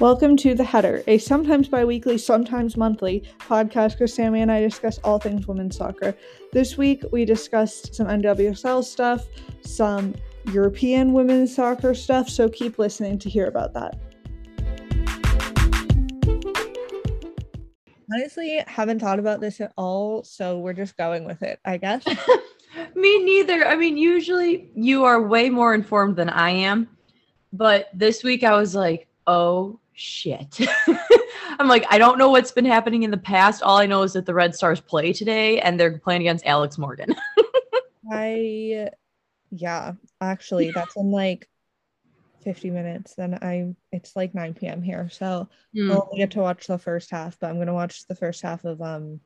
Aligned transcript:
Welcome 0.00 0.38
to 0.38 0.54
The 0.54 0.64
Header, 0.64 1.04
a 1.08 1.18
sometimes 1.18 1.68
bi 1.68 1.84
weekly, 1.84 2.16
sometimes 2.16 2.74
monthly 2.74 3.22
podcast 3.38 4.00
where 4.00 4.06
Sammi 4.06 4.40
and 4.40 4.50
I 4.50 4.62
discuss 4.62 4.96
all 5.04 5.18
things 5.18 5.46
women's 5.46 5.76
soccer. 5.76 6.16
This 6.54 6.78
week, 6.78 7.02
we 7.12 7.26
discussed 7.26 7.94
some 7.94 8.06
NWSL 8.06 8.82
stuff, 8.82 9.26
some 9.60 10.14
European 10.52 11.12
women's 11.12 11.54
soccer 11.54 11.92
stuff, 11.92 12.30
so 12.30 12.48
keep 12.48 12.78
listening 12.78 13.18
to 13.18 13.28
hear 13.28 13.44
about 13.44 13.74
that. 13.74 13.98
Honestly, 18.10 18.64
haven't 18.66 19.00
thought 19.00 19.18
about 19.18 19.42
this 19.42 19.60
at 19.60 19.74
all, 19.76 20.24
so 20.24 20.60
we're 20.60 20.72
just 20.72 20.96
going 20.96 21.26
with 21.26 21.42
it, 21.42 21.60
I 21.66 21.76
guess. 21.76 22.06
Me 22.94 23.22
neither. 23.22 23.66
I 23.66 23.76
mean, 23.76 23.98
usually 23.98 24.70
you 24.74 25.04
are 25.04 25.20
way 25.20 25.50
more 25.50 25.74
informed 25.74 26.16
than 26.16 26.30
I 26.30 26.52
am, 26.52 26.88
but 27.52 27.90
this 27.92 28.24
week 28.24 28.44
I 28.44 28.56
was 28.56 28.74
like, 28.74 29.06
oh 29.26 29.78
shit. 30.00 30.58
I'm 31.58 31.68
like, 31.68 31.84
I 31.90 31.98
don't 31.98 32.18
know 32.18 32.30
what's 32.30 32.52
been 32.52 32.64
happening 32.64 33.02
in 33.02 33.10
the 33.10 33.18
past. 33.18 33.62
All 33.62 33.76
I 33.76 33.86
know 33.86 34.02
is 34.02 34.14
that 34.14 34.26
the 34.26 34.34
Red 34.34 34.54
Stars 34.54 34.80
play 34.80 35.12
today 35.12 35.60
and 35.60 35.78
they're 35.78 35.98
playing 35.98 36.22
against 36.22 36.46
Alex 36.46 36.78
Morgan. 36.78 37.14
I, 38.10 38.90
yeah, 39.50 39.92
actually, 40.20 40.72
that's 40.72 40.96
in 40.96 41.10
like 41.10 41.48
50 42.44 42.70
minutes. 42.70 43.14
Then 43.14 43.38
I, 43.42 43.74
it's 43.92 44.16
like 44.16 44.34
9 44.34 44.54
p.m. 44.54 44.82
here. 44.82 45.08
So 45.10 45.48
Mm. 45.76 45.92
I'll 45.92 46.08
only 46.10 46.18
get 46.18 46.32
to 46.32 46.40
watch 46.40 46.66
the 46.66 46.78
first 46.78 47.10
half, 47.10 47.38
but 47.38 47.48
I'm 47.48 47.54
going 47.54 47.68
to 47.68 47.72
watch 47.74 48.06
the 48.08 48.16
first 48.16 48.42
half 48.42 48.64
of 48.64 48.82
um 48.82 49.20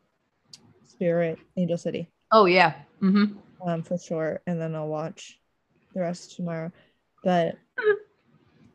Spirit 0.87 1.39
Angel 1.57 1.79
City 1.79 2.11
Oh, 2.31 2.45
yeah. 2.45 2.75
hmm 3.01 3.25
um 3.67 3.83
for 3.83 3.97
sure. 3.97 4.43
And 4.47 4.61
then 4.61 4.75
I'll 4.75 4.89
watch 4.89 5.41
the 5.95 6.01
rest 6.01 6.37
tomorrow. 6.37 6.71
But 7.23 7.57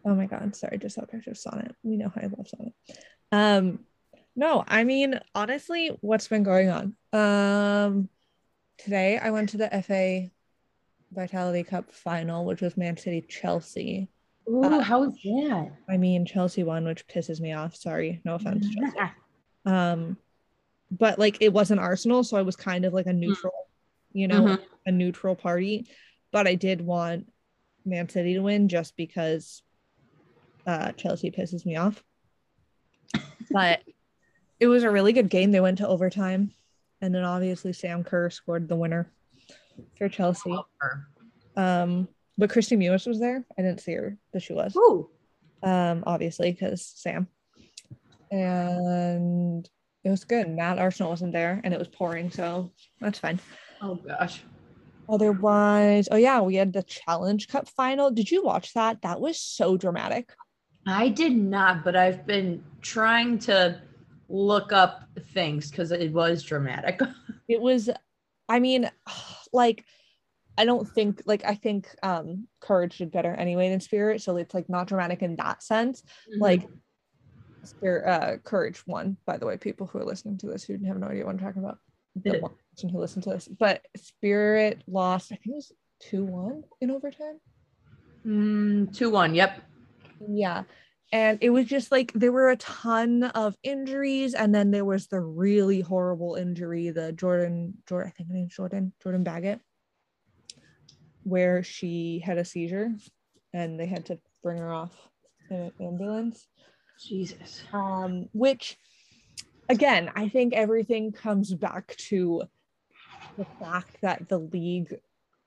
oh 0.05 0.16
my 0.16 0.26
god, 0.26 0.55
sorry, 0.55 0.77
just 0.77 0.95
saw 0.95 1.05
pictures 1.05 1.45
of 1.45 1.53
Sonnett. 1.53 1.72
We 1.83 1.97
know 1.97 2.09
how 2.14 2.22
I 2.22 2.25
love 2.25 2.47
Sonnett. 2.47 2.73
Um 3.31 3.80
no, 4.36 4.64
I 4.67 4.83
mean 4.83 5.19
honestly, 5.36 5.97
what's 6.02 6.28
been 6.28 6.44
going 6.44 6.69
on? 6.69 6.95
Um 7.14 8.09
today 8.78 9.17
I 9.17 9.31
went 9.31 9.50
to 9.50 9.58
the 9.58 9.69
FA 9.83 10.30
Vitality 11.11 11.64
Cup 11.64 11.91
final, 11.91 12.45
which 12.45 12.61
was 12.61 12.78
Man 12.78 12.95
City 12.97 13.22
Chelsea. 13.28 14.09
Ooh, 14.47 14.64
Uh, 14.64 14.80
was 15.00 15.14
that? 15.23 15.72
I 15.89 15.97
mean 15.97 16.25
Chelsea 16.25 16.63
won, 16.63 16.86
which 16.86 17.08
pisses 17.08 17.39
me 17.39 17.53
off. 17.53 17.75
Sorry, 17.75 18.22
no 18.23 18.36
offense. 18.36 18.67
Chelsea. 18.73 18.97
Um 19.66 20.17
but 20.91 21.19
like 21.19 21.38
it 21.41 21.53
wasn't 21.53 21.80
Arsenal, 21.81 22.23
so 22.23 22.38
I 22.38 22.41
was 22.41 22.56
kind 22.56 22.84
of 22.86 22.94
like 22.94 23.06
a 23.06 23.13
neutral, 23.13 23.67
you 24.11 24.28
know, 24.28 24.41
Mhm. 24.41 24.59
a 24.88 24.91
neutral 24.91 25.36
party. 25.36 25.88
But 26.31 26.47
I 26.47 26.56
did 26.56 26.81
want 26.81 27.31
Man 27.86 28.09
City 28.09 28.34
to 28.36 28.39
win 28.41 28.69
just 28.69 28.95
because 28.95 29.61
uh 30.70 30.92
Chelsea 30.94 31.31
pisses 31.31 31.66
me 31.66 31.75
off. 31.75 32.03
But 33.50 33.81
it 34.59 34.67
was 34.67 34.84
a 34.84 34.92
really 34.92 35.14
good 35.14 35.30
game. 35.30 35.52
They 35.52 35.59
went 35.59 35.80
to 35.80 35.88
overtime. 35.88 36.53
And 37.02 37.16
then 37.16 37.23
obviously 37.23 37.73
Sam 37.73 38.03
Kerr 38.03 38.30
scored 38.30 38.67
the 38.67 38.75
winner 38.75 39.09
for 39.97 40.09
Chelsea. 40.09 40.53
Um, 41.56 42.08
but 42.38 42.50
Kristie 42.50 42.78
Mewis 42.78 43.08
was 43.08 43.20
there. 43.20 43.44
I 43.58 43.62
didn't 43.62 43.81
see 43.81 43.94
her, 43.94 44.17
but 44.31 44.42
she 44.42 44.53
was 44.53 44.75
Ooh. 44.75 45.09
um, 45.64 46.03
obviously 46.06 46.52
because 46.52 46.86
Sam. 46.86 47.28
And 48.31 49.67
it 50.03 50.09
was 50.09 50.23
good. 50.23 50.50
Matt 50.50 50.78
Arsenal 50.78 51.09
wasn't 51.09 51.34
there, 51.34 51.59
and 51.64 51.73
it 51.73 51.80
was 51.80 51.88
pouring, 51.88 52.30
so 52.30 52.72
that's 53.02 53.20
fine. 53.20 53.40
Oh, 53.81 53.95
gosh. 53.95 54.44
Otherwise, 55.09 56.08
oh 56.12 56.17
yeah, 56.17 56.40
we 56.42 56.56
had 56.56 56.72
the 56.72 56.84
Challenge 56.84 57.47
Cup 57.47 57.67
final. 57.67 58.12
Did 58.12 58.30
you 58.30 58.44
watch 58.44 58.73
that? 58.75 59.02
That 59.02 59.20
was 59.20 59.40
so 59.40 59.75
dramatic. 59.75 60.31
I 60.89 61.09
did 61.09 61.35
not, 61.35 61.83
but 61.83 61.95
I've 61.95 62.25
been 62.25 62.63
trying 62.81 63.39
to 63.39 63.81
look 64.27 64.71
up 64.71 65.03
things 65.33 65.69
because 65.69 65.91
it 65.91 66.11
was 66.11 66.44
dramatic. 66.44 67.00
It 67.47 67.59
was, 67.59 67.89
I 68.47 68.59
mean, 68.59 68.91
like, 69.53 69.83
I 70.55 70.66
don't 70.66 70.88
think 70.88 71.23
like 71.25 71.44
I 71.45 71.55
think 71.55 71.88
um 72.03 72.47
Courage 72.59 72.99
did 72.99 73.11
better 73.11 73.33
anyway 73.33 73.69
than 73.69 73.79
Spirit, 73.79 74.22
so 74.22 74.38
it's 74.38 74.53
like 74.53 74.69
not 74.69 74.88
dramatic 74.88 75.23
in 75.23 75.35
that 75.38 75.63
sense. 75.63 76.03
Like, 76.38 76.67
Spirit, 77.63 78.07
uh, 78.07 78.38
Courage 78.38 78.85
won. 78.85 79.17
By 79.25 79.38
the 79.38 79.47
way, 79.47 79.57
people 79.57 79.88
who 79.88 79.97
are 79.97 80.05
listening 80.05 80.38
to 80.39 80.47
this 80.47 80.63
who 80.63 80.73
have 80.85 80.99
no 80.99 81.07
idea 81.07 81.25
what 81.25 81.31
I'm 81.31 81.39
talking 81.39 81.63
about. 81.63 81.79
the 82.23 82.39
one 82.39 82.51
person 82.75 82.89
who 82.89 82.99
listened 82.99 83.23
to 83.23 83.31
this, 83.31 83.47
but 83.47 83.83
Spirit 83.97 84.83
lost. 84.85 85.31
I 85.31 85.35
think 85.38 85.53
it 85.53 85.55
was 85.55 85.72
two 85.99 86.25
one 86.25 86.63
in 86.81 86.91
overtime. 86.91 87.39
Mm, 88.28 88.94
2 88.94 89.09
1. 89.09 89.33
Yep. 89.33 89.63
Yeah, 90.28 90.63
and 91.12 91.38
it 91.41 91.50
was 91.50 91.66
just 91.66 91.91
like 91.91 92.12
there 92.13 92.31
were 92.31 92.50
a 92.50 92.57
ton 92.57 93.24
of 93.24 93.56
injuries, 93.63 94.34
and 94.34 94.53
then 94.53 94.72
there 94.72 94.85
was 94.85 95.07
the 95.07 95.19
really 95.22 95.81
horrible 95.81 96.35
injury, 96.35 96.90
the 96.90 97.12
Jordan 97.13 97.75
Jordan. 97.88 98.12
I 98.13 98.18
think 98.18 98.29
her 98.29 98.35
name's 98.35 98.56
Jordan 98.56 98.94
Jordan 99.02 99.24
Baggett, 99.24 99.59
where 101.24 101.63
she 101.63 102.22
had 102.24 102.38
a 102.38 102.46
seizure, 102.46 102.91
and 103.53 103.79
they 103.79 103.85
had 103.85 104.06
to 104.08 104.19
bring 104.44 104.58
her 104.58 104.74
off 104.74 104.94
in 105.50 105.58
an 105.58 105.72
ambulance. 105.81 106.47
Jesus. 107.02 107.63
um, 107.72 108.28
which 108.34 108.78
again 109.69 110.12
i 110.16 110.28
think 110.28 110.53
everything 110.53 111.13
comes 111.13 111.53
back 111.53 111.96
to 111.96 112.44
the 113.38 113.46
fact 113.59 113.96
that 114.02 114.28
the 114.28 114.38
league 114.40 114.94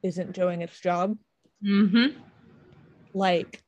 isn't 0.02 0.32
doing 0.32 0.62
its 0.62 0.80
job 0.80 1.16
Mm-hmm. 1.62 2.18
like 3.12 3.62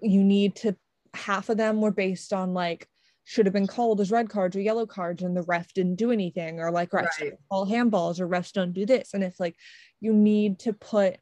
you 0.00 0.22
need 0.22 0.56
to 0.56 0.76
half 1.14 1.48
of 1.48 1.56
them 1.56 1.80
were 1.80 1.90
based 1.90 2.32
on 2.32 2.52
like 2.54 2.86
should 3.24 3.46
have 3.46 3.52
been 3.52 3.66
called 3.66 4.00
as 4.00 4.10
red 4.10 4.28
cards 4.28 4.54
or 4.54 4.60
yellow 4.60 4.86
cards 4.86 5.22
and 5.22 5.36
the 5.36 5.42
ref 5.42 5.72
didn't 5.72 5.96
do 5.96 6.10
anything 6.12 6.60
or 6.60 6.70
like 6.70 6.90
refs 6.90 7.04
Right. 7.20 7.30
don't 7.30 7.38
call 7.50 7.66
handballs 7.66 8.20
or 8.20 8.28
refs 8.28 8.52
don't 8.52 8.72
do 8.72 8.86
this 8.86 9.14
and 9.14 9.24
it's 9.24 9.40
like 9.40 9.56
you 10.00 10.12
need 10.12 10.60
to 10.60 10.72
put 10.72 11.16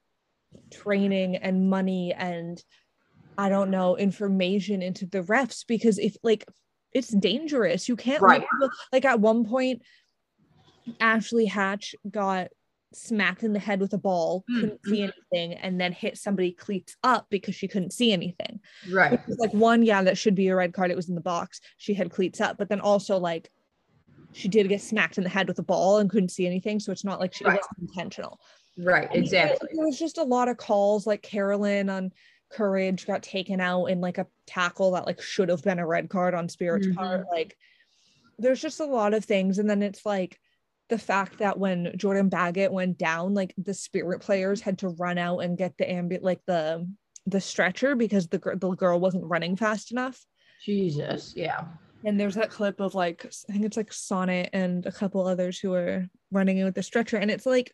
training 0.72 1.36
and 1.36 1.70
money 1.70 2.12
and 2.12 2.62
i 3.38 3.48
don't 3.48 3.70
know 3.70 3.96
information 3.96 4.82
into 4.82 5.06
the 5.06 5.22
refs 5.22 5.64
because 5.66 5.98
if 5.98 6.16
like 6.22 6.44
it's 6.92 7.08
dangerous 7.08 7.88
you 7.88 7.96
can't 7.96 8.20
Right. 8.22 8.44
like 8.92 9.04
at 9.04 9.20
one 9.20 9.44
point 9.44 9.82
ashley 11.00 11.46
hatch 11.46 11.94
got 12.10 12.48
smacked 12.96 13.42
in 13.42 13.52
the 13.52 13.58
head 13.58 13.80
with 13.80 13.92
a 13.92 13.98
ball 13.98 14.44
Mm, 14.50 14.60
couldn't 14.60 14.80
see 14.86 15.02
anything 15.02 15.54
and 15.58 15.80
then 15.80 15.92
hit 15.92 16.16
somebody 16.18 16.52
cleats 16.52 16.96
up 17.02 17.26
because 17.30 17.54
she 17.54 17.68
couldn't 17.68 17.92
see 17.92 18.12
anything 18.12 18.60
Right. 18.90 19.18
was 19.28 19.38
like 19.38 19.52
one 19.54 19.82
yeah 19.82 20.02
that 20.02 20.18
should 20.18 20.34
be 20.34 20.48
a 20.48 20.56
red 20.56 20.72
card 20.72 20.90
it 20.90 20.96
was 20.96 21.08
in 21.08 21.14
the 21.14 21.20
box 21.20 21.60
she 21.76 21.94
had 21.94 22.10
cleats 22.10 22.40
up 22.40 22.56
but 22.58 22.68
then 22.68 22.80
also 22.80 23.18
like 23.18 23.50
she 24.32 24.48
did 24.48 24.68
get 24.68 24.80
smacked 24.82 25.16
in 25.18 25.24
the 25.24 25.30
head 25.30 25.46
with 25.48 25.58
a 25.58 25.62
ball 25.62 25.98
and 25.98 26.10
couldn't 26.10 26.30
see 26.30 26.46
anything 26.46 26.80
so 26.80 26.90
it's 26.92 27.04
not 27.04 27.20
like 27.20 27.32
she, 27.34 27.44
Right. 27.44 27.58
wasn't 27.60 27.90
intentional 27.90 28.38
Right. 28.76 29.08
There- 29.12 29.20
Exactly. 29.20 29.68
there 29.74 29.84
was 29.86 29.98
just 29.98 30.18
a 30.18 30.22
lot 30.24 30.48
of 30.48 30.56
calls 30.56 31.06
like 31.06 31.22
kerolin 31.22 31.92
on 31.92 32.12
courage 32.50 33.06
got 33.06 33.22
taken 33.22 33.60
out 33.60 33.86
in 33.86 34.00
like 34.00 34.18
a 34.18 34.26
tackle 34.46 34.92
that 34.92 35.06
like 35.06 35.20
should 35.20 35.48
have 35.48 35.62
been 35.62 35.78
a 35.80 35.86
red 35.86 36.08
card 36.08 36.34
on 36.34 36.48
spirit's 36.48 36.86
part 36.94 37.24
like 37.32 37.56
there's 38.38 38.60
just 38.60 38.80
a 38.80 38.84
lot 38.84 39.14
of 39.14 39.24
things 39.24 39.58
and 39.58 39.68
then 39.70 39.82
it's 39.82 40.04
like 40.06 40.38
the 40.88 40.98
fact 40.98 41.38
that 41.38 41.58
when 41.58 41.92
jordan 41.96 42.28
baggett 42.28 42.72
went 42.72 42.98
down 42.98 43.34
like 43.34 43.54
the 43.56 43.74
spirit 43.74 44.20
players 44.20 44.60
had 44.60 44.78
to 44.78 44.88
run 44.90 45.18
out 45.18 45.38
and 45.38 45.58
get 45.58 45.76
the 45.78 45.90
ambient 45.90 46.22
like 46.22 46.40
the 46.46 46.86
the 47.26 47.40
stretcher 47.40 47.94
because 47.94 48.28
the, 48.28 48.38
the 48.56 48.70
girl 48.70 49.00
wasn't 49.00 49.24
running 49.24 49.56
fast 49.56 49.92
enough 49.92 50.24
Jesus. 50.64 51.34
Yeah. 51.36 51.64
and 52.04 52.18
there's 52.18 52.36
that 52.36 52.50
clip 52.50 52.80
of 52.80 52.94
like 52.94 53.26
I 53.48 53.52
think 53.52 53.64
it's 53.64 53.76
like 53.76 53.90
Sonnett 53.90 54.48
and 54.52 54.86
a 54.86 54.92
couple 54.92 55.26
others 55.26 55.58
who 55.58 55.74
are 55.74 56.08
running 56.30 56.58
in 56.58 56.64
with 56.64 56.74
the 56.74 56.82
stretcher, 56.82 57.18
and 57.18 57.30
it's 57.30 57.44
like, 57.46 57.72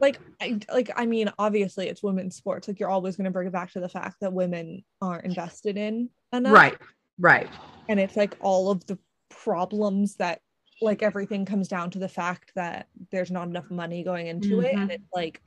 like 0.00 0.18
I 0.40 0.58
like 0.72 0.90
I 0.96 1.04
mean, 1.06 1.30
obviously 1.38 1.88
it's 1.88 2.02
women's 2.02 2.36
sports. 2.36 2.68
Like 2.68 2.80
you're 2.80 2.88
always 2.90 3.16
going 3.16 3.26
to 3.26 3.30
bring 3.30 3.48
it 3.48 3.52
back 3.52 3.72
to 3.72 3.80
the 3.80 3.88
fact 3.88 4.16
that 4.20 4.32
women 4.32 4.84
aren't 5.02 5.24
invested 5.24 5.76
in 5.76 6.08
enough, 6.32 6.52
Right. 6.52 6.78
Right. 7.18 7.48
And 7.88 8.00
it's 8.00 8.16
like 8.16 8.34
all 8.40 8.70
of 8.70 8.86
the 8.86 8.98
problems 9.30 10.16
that 10.16 10.40
like 10.80 11.02
everything 11.02 11.44
comes 11.44 11.68
down 11.68 11.90
to 11.90 11.98
the 11.98 12.08
fact 12.08 12.52
that 12.54 12.88
there's 13.10 13.30
not 13.30 13.48
enough 13.48 13.70
money 13.70 14.04
going 14.04 14.26
into 14.26 14.60
it, 14.60 14.74
and 14.74 14.90
it's 14.90 15.08
like 15.14 15.40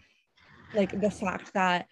like 0.74 0.92
the 1.00 1.12
fact 1.12 1.54
that 1.54 1.88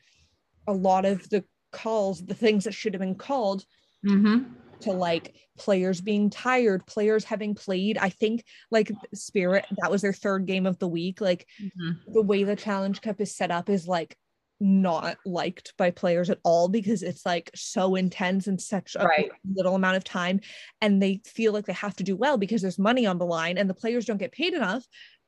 a 0.68 0.74
lot 0.74 1.06
of 1.06 1.28
the 1.30 1.44
calls, 1.72 2.25
the 2.25 2.34
things 2.34 2.63
that 2.66 2.74
should 2.74 2.94
have 2.94 3.01
been 3.01 3.16
called 3.16 3.63
Mm-hmm. 4.06 4.54
to 4.81 4.92
like 4.92 5.36
players 5.57 6.01
being 6.01 6.30
tired, 6.30 6.86
players 6.86 7.24
having 7.24 7.56
played. 7.56 7.98
I 7.98 8.10
think 8.10 8.44
like 8.69 8.92
Spirit, 9.13 9.66
that 9.81 9.89
was 9.89 10.04
their 10.04 10.13
third 10.13 10.45
game 10.45 10.68
of 10.68 10.78
the 10.78 10.88
week. 10.88 11.19
Like 11.19 11.48
Mm-hmm. 11.60 12.13
the 12.13 12.22
way 12.22 12.44
the 12.44 12.56
Challenge 12.56 13.01
Cup 13.01 13.19
is 13.19 13.36
set 13.36 13.50
up 13.50 13.69
is 13.69 13.88
like 13.88 14.16
not 14.59 15.18
liked 15.25 15.74
by 15.77 15.92
players 15.92 16.30
at 16.30 16.39
all 16.44 16.68
because 16.68 17.04
it's 17.04 17.25
like 17.25 17.51
so 17.54 17.95
intense 17.95 18.48
and 18.48 18.59
such 18.59 18.95
a 18.95 19.06
Right. 19.06 19.31
little 19.54 19.75
amount 19.75 19.98
of 19.98 20.04
time 20.04 20.39
and 20.81 21.01
they 21.01 21.21
feel 21.25 21.54
like 21.54 21.65
they 21.65 21.74
have 21.74 21.95
to 21.98 22.04
do 22.04 22.15
well 22.15 22.38
because 22.38 22.62
there's 22.62 22.80
money 22.80 23.06
on 23.06 23.19
the 23.19 23.25
line 23.25 23.57
and 23.57 23.69
the 23.69 23.75
players 23.75 24.06
don't 24.06 24.18
get 24.18 24.31
paid 24.31 24.54
enough 24.54 24.83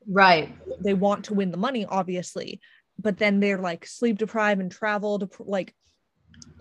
Right. 0.07 0.55
they 0.83 0.93
want 0.95 1.25
to 1.25 1.35
win 1.35 1.51
the 1.51 1.57
money 1.57 1.85
obviously 1.85 2.59
but 2.97 3.17
then 3.19 3.39
they're 3.39 3.59
like 3.59 3.85
sleep 3.85 4.17
deprived 4.17 4.61
and 4.61 4.71
travel 4.71 5.19
to 5.19 5.29
like 5.39 5.75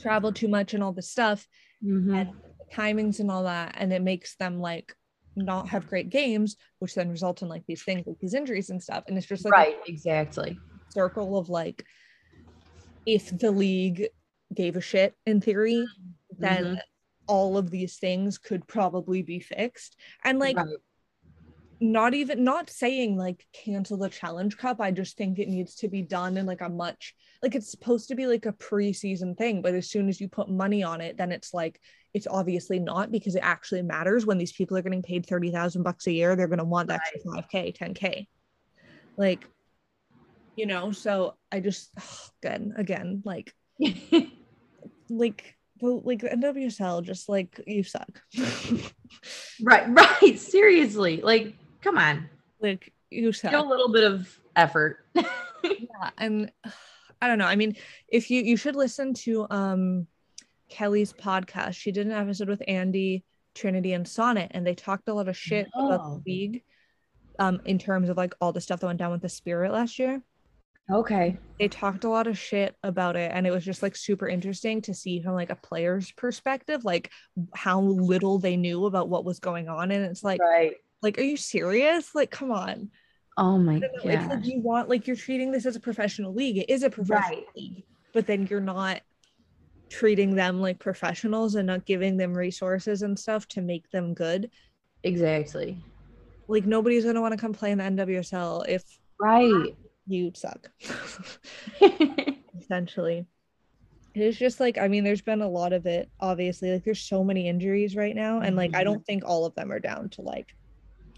travel 0.00 0.32
too 0.32 0.48
much 0.48 0.74
and 0.74 0.82
all 0.82 0.92
this 0.92 1.10
stuff 1.10 1.46
Mhm. 1.82 2.16
and 2.20 2.28
timings 2.74 3.18
and 3.20 3.30
all 3.30 3.44
that 3.44 3.76
and 3.78 3.92
it 3.94 4.02
makes 4.02 4.36
them 4.36 4.60
like 4.60 4.94
not 5.36 5.68
have 5.68 5.86
great 5.86 6.10
games 6.10 6.56
which 6.80 6.94
then 6.94 7.08
result 7.08 7.40
in 7.42 7.48
like 7.48 7.64
these 7.66 7.82
things 7.82 8.06
like 8.06 8.18
these 8.20 8.34
injuries 8.34 8.68
and 8.70 8.82
stuff 8.82 9.04
and 9.06 9.16
it's 9.16 9.26
just 9.26 9.44
like 9.44 9.52
right, 9.52 9.76
exactly. 9.86 10.60
circle 10.90 11.38
of 11.38 11.48
like 11.48 11.84
if 13.14 13.30
the 13.38 13.50
league 13.50 14.08
gave 14.54 14.76
a 14.76 14.80
shit 14.80 15.14
in 15.26 15.40
theory 15.40 15.84
then 16.38 16.64
Mhm. 16.64 16.78
all 17.26 17.56
of 17.58 17.70
these 17.70 17.96
things 17.98 18.38
could 18.38 18.66
probably 18.66 19.22
be 19.22 19.40
fixed. 19.40 19.96
And 20.24 20.38
like 20.38 20.56
Right. 20.56 20.76
not 21.80 22.12
even 22.14 22.42
not 22.44 22.68
saying 22.68 23.16
like 23.16 23.46
cancel 23.52 23.96
the 23.96 24.08
challenge 24.08 24.56
cup. 24.56 24.80
I 24.80 24.90
just 24.90 25.16
think 25.16 25.38
it 25.38 25.48
needs 25.48 25.76
to 25.76 25.88
be 25.88 26.02
done 26.02 26.36
in 26.36 26.44
like 26.44 26.60
a 26.60 26.68
much 26.68 27.14
like 27.42 27.54
it's 27.54 27.70
supposed 27.70 28.08
to 28.08 28.14
be 28.16 28.26
like 28.26 28.46
a 28.46 28.52
preseason 28.52 29.36
thing 29.36 29.62
but 29.62 29.74
as 29.74 29.88
soon 29.88 30.08
as 30.08 30.20
you 30.20 30.28
put 30.28 30.48
money 30.50 30.82
on 30.82 31.00
it 31.00 31.16
then 31.16 31.30
it's 31.30 31.54
like 31.54 31.80
it's 32.14 32.26
obviously 32.26 32.78
not 32.80 33.12
because 33.12 33.36
it 33.36 33.44
actually 33.54 33.82
matters. 33.82 34.26
When 34.26 34.38
these 34.38 34.52
people 34.52 34.76
are 34.76 34.82
getting 34.82 35.02
paid 35.02 35.24
30,000 35.26 35.82
bucks 35.82 36.06
a 36.08 36.12
year 36.12 36.34
they're 36.36 36.48
going 36.48 36.58
to 36.58 36.64
want 36.64 36.88
that 36.88 37.00
extra 37.14 37.32
5k 37.32 37.72
10k 37.78 38.26
like 39.16 39.46
you 40.58 40.66
know 40.66 40.90
so 40.90 41.36
i 41.52 41.60
just 41.60 41.90
again 42.42 42.74
again 42.76 43.22
like 43.24 43.54
like 45.08 45.54
like 45.80 46.20
the 46.20 46.28
nwsl 46.28 47.02
just 47.04 47.28
like 47.28 47.60
you 47.64 47.84
suck 47.84 48.20
right, 49.62 49.88
right. 50.22 50.38
Seriously. 50.38 51.20
Like, 51.22 51.54
come 51.80 51.96
on. 51.96 52.28
like 52.60 52.92
you 53.10 53.32
suck 53.32 53.52
Show 53.52 53.66
a 53.66 53.68
little 53.68 53.90
bit 53.90 54.04
of 54.04 54.28
effort. 54.56 55.04
yeah 55.14 56.10
and 56.18 56.50
i 57.22 57.28
don't 57.28 57.38
know 57.38 57.46
i 57.46 57.54
mean 57.56 57.76
if 58.08 58.30
you 58.30 58.42
you 58.42 58.56
should 58.56 58.74
listen 58.74 59.14
to 59.14 59.46
um 59.50 60.06
kelley's 60.68 61.12
podcast 61.12 61.74
she 61.74 61.92
did 61.92 62.06
an 62.06 62.12
episode 62.12 62.48
with 62.48 62.62
andi 62.68 63.22
trinity 63.54 63.92
and 63.92 64.06
sonnett 64.06 64.48
and 64.50 64.66
they 64.66 64.74
talked 64.74 65.08
a 65.08 65.14
lot 65.14 65.28
of 65.28 65.36
shit 65.36 65.68
about 65.74 66.02
the 66.02 66.22
league 66.30 66.62
um 67.38 67.60
in 67.64 67.78
terms 67.78 68.08
of 68.08 68.16
like 68.16 68.34
all 68.40 68.52
the 68.52 68.60
stuff 68.60 68.80
that 68.80 68.86
went 68.86 68.98
down 68.98 69.12
with 69.12 69.22
the 69.22 69.28
spirit 69.28 69.72
last 69.72 69.98
year 69.98 70.20
okay. 70.92 71.38
they 71.58 71.68
talked 71.68 72.04
a 72.04 72.08
lot 72.08 72.26
of 72.26 72.38
shit 72.38 72.74
about 72.82 73.16
it 73.16 73.30
and 73.34 73.46
it 73.46 73.50
was 73.50 73.64
just 73.64 73.82
like 73.82 73.96
super 73.96 74.28
interesting 74.28 74.80
to 74.82 74.94
see 74.94 75.20
from 75.20 75.34
like 75.34 75.50
a 75.50 75.56
player's 75.56 76.12
perspective 76.12 76.84
like 76.84 77.10
how 77.54 77.80
little 77.80 78.38
they 78.38 78.56
knew 78.56 78.86
about 78.86 79.08
what 79.08 79.24
was 79.24 79.40
going 79.40 79.68
on 79.68 79.90
and 79.90 80.04
it's 80.04 80.22
like 80.22 80.40
Right. 80.40 80.74
like 81.02 81.18
are 81.18 81.22
you 81.22 81.36
serious 81.36 82.14
like 82.14 82.30
come 82.30 82.52
on 82.52 82.90
Oh 83.40 83.56
my 83.56 83.80
it's 83.80 84.04
like 84.04 84.18
god. 84.28 84.44
you 84.44 84.60
want 84.60 84.88
like 84.88 85.06
you're 85.06 85.14
treating 85.14 85.52
this 85.52 85.64
as 85.64 85.76
a 85.76 85.80
professional 85.80 86.34
league. 86.34 86.58
It 86.58 86.68
is 86.68 86.82
a 86.82 86.90
professional 86.90 87.38
Right. 87.38 87.46
league, 87.54 87.84
but 88.12 88.26
then 88.26 88.48
you're 88.48 88.60
not 88.60 89.00
treating 89.90 90.34
them 90.34 90.60
like 90.60 90.80
professionals 90.80 91.54
and 91.54 91.68
not 91.68 91.86
giving 91.86 92.16
them 92.16 92.34
resources 92.34 93.02
and 93.02 93.16
stuff 93.16 93.46
to 93.48 93.60
make 93.62 93.88
them 93.90 94.12
good. 94.12 94.50
Exactly. 95.04 95.78
Like 96.48 96.66
nobody's 96.66 97.04
gonna 97.04 97.20
want 97.20 97.32
to 97.32 97.38
come 97.40 97.52
play 97.52 97.70
in 97.70 97.78
the 97.78 97.84
NWSL 97.84 98.64
if 98.68 98.82
Right. 99.20 99.76
You 100.08 100.32
suck. 100.34 100.70
Essentially. 102.60 103.26
It 104.14 104.22
is 104.22 104.38
just 104.38 104.58
like 104.58 104.78
I 104.78 104.88
mean, 104.88 105.04
there's 105.04 105.22
been 105.22 105.42
a 105.42 105.48
lot 105.48 105.72
of 105.72 105.86
it, 105.86 106.10
obviously. 106.18 106.72
Like 106.72 106.84
there's 106.84 107.00
so 107.00 107.22
many 107.22 107.48
injuries 107.48 107.94
right 107.94 108.16
now, 108.16 108.40
and 108.40 108.56
like 108.56 108.74
I 108.74 108.82
don't 108.82 108.96
mm-hmm. 108.96 109.02
think 109.04 109.24
all 109.24 109.44
of 109.44 109.54
them 109.54 109.70
are 109.70 109.78
down 109.78 110.08
to 110.10 110.22
like 110.22 110.48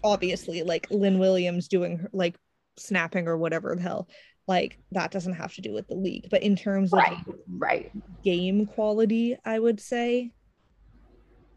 obviously 0.03 0.63
like 0.63 0.87
Lynn 0.91 1.17
Williams 1.17 1.67
doing 1.67 1.97
her, 1.97 2.09
like 2.13 2.35
snapping 2.77 3.27
or 3.27 3.37
whatever 3.37 3.75
the 3.75 3.81
hell. 3.81 4.07
Like 4.47 4.77
that 4.91 5.11
doesn't 5.11 5.33
have 5.33 5.53
to 5.55 5.61
do 5.61 5.71
with 5.71 5.87
the 5.87 5.95
league. 5.95 6.27
But 6.29 6.43
in 6.43 6.55
terms 6.55 6.93
of 6.93 6.99
right. 6.99 7.17
Right. 7.47 7.91
game 8.23 8.65
quality, 8.65 9.37
I 9.45 9.57
would 9.57 9.79
say 9.79 10.31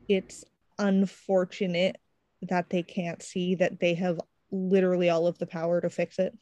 it's 0.08 0.44
unfortunate 0.78 1.96
that 2.42 2.70
they 2.70 2.82
can't 2.82 3.22
see 3.22 3.56
that 3.56 3.80
they 3.80 3.94
have 3.94 4.20
literally 4.50 5.10
all 5.10 5.26
of 5.26 5.38
the 5.38 5.46
power 5.46 5.80
to 5.80 5.90
fix 5.90 6.19
it. 6.19 6.37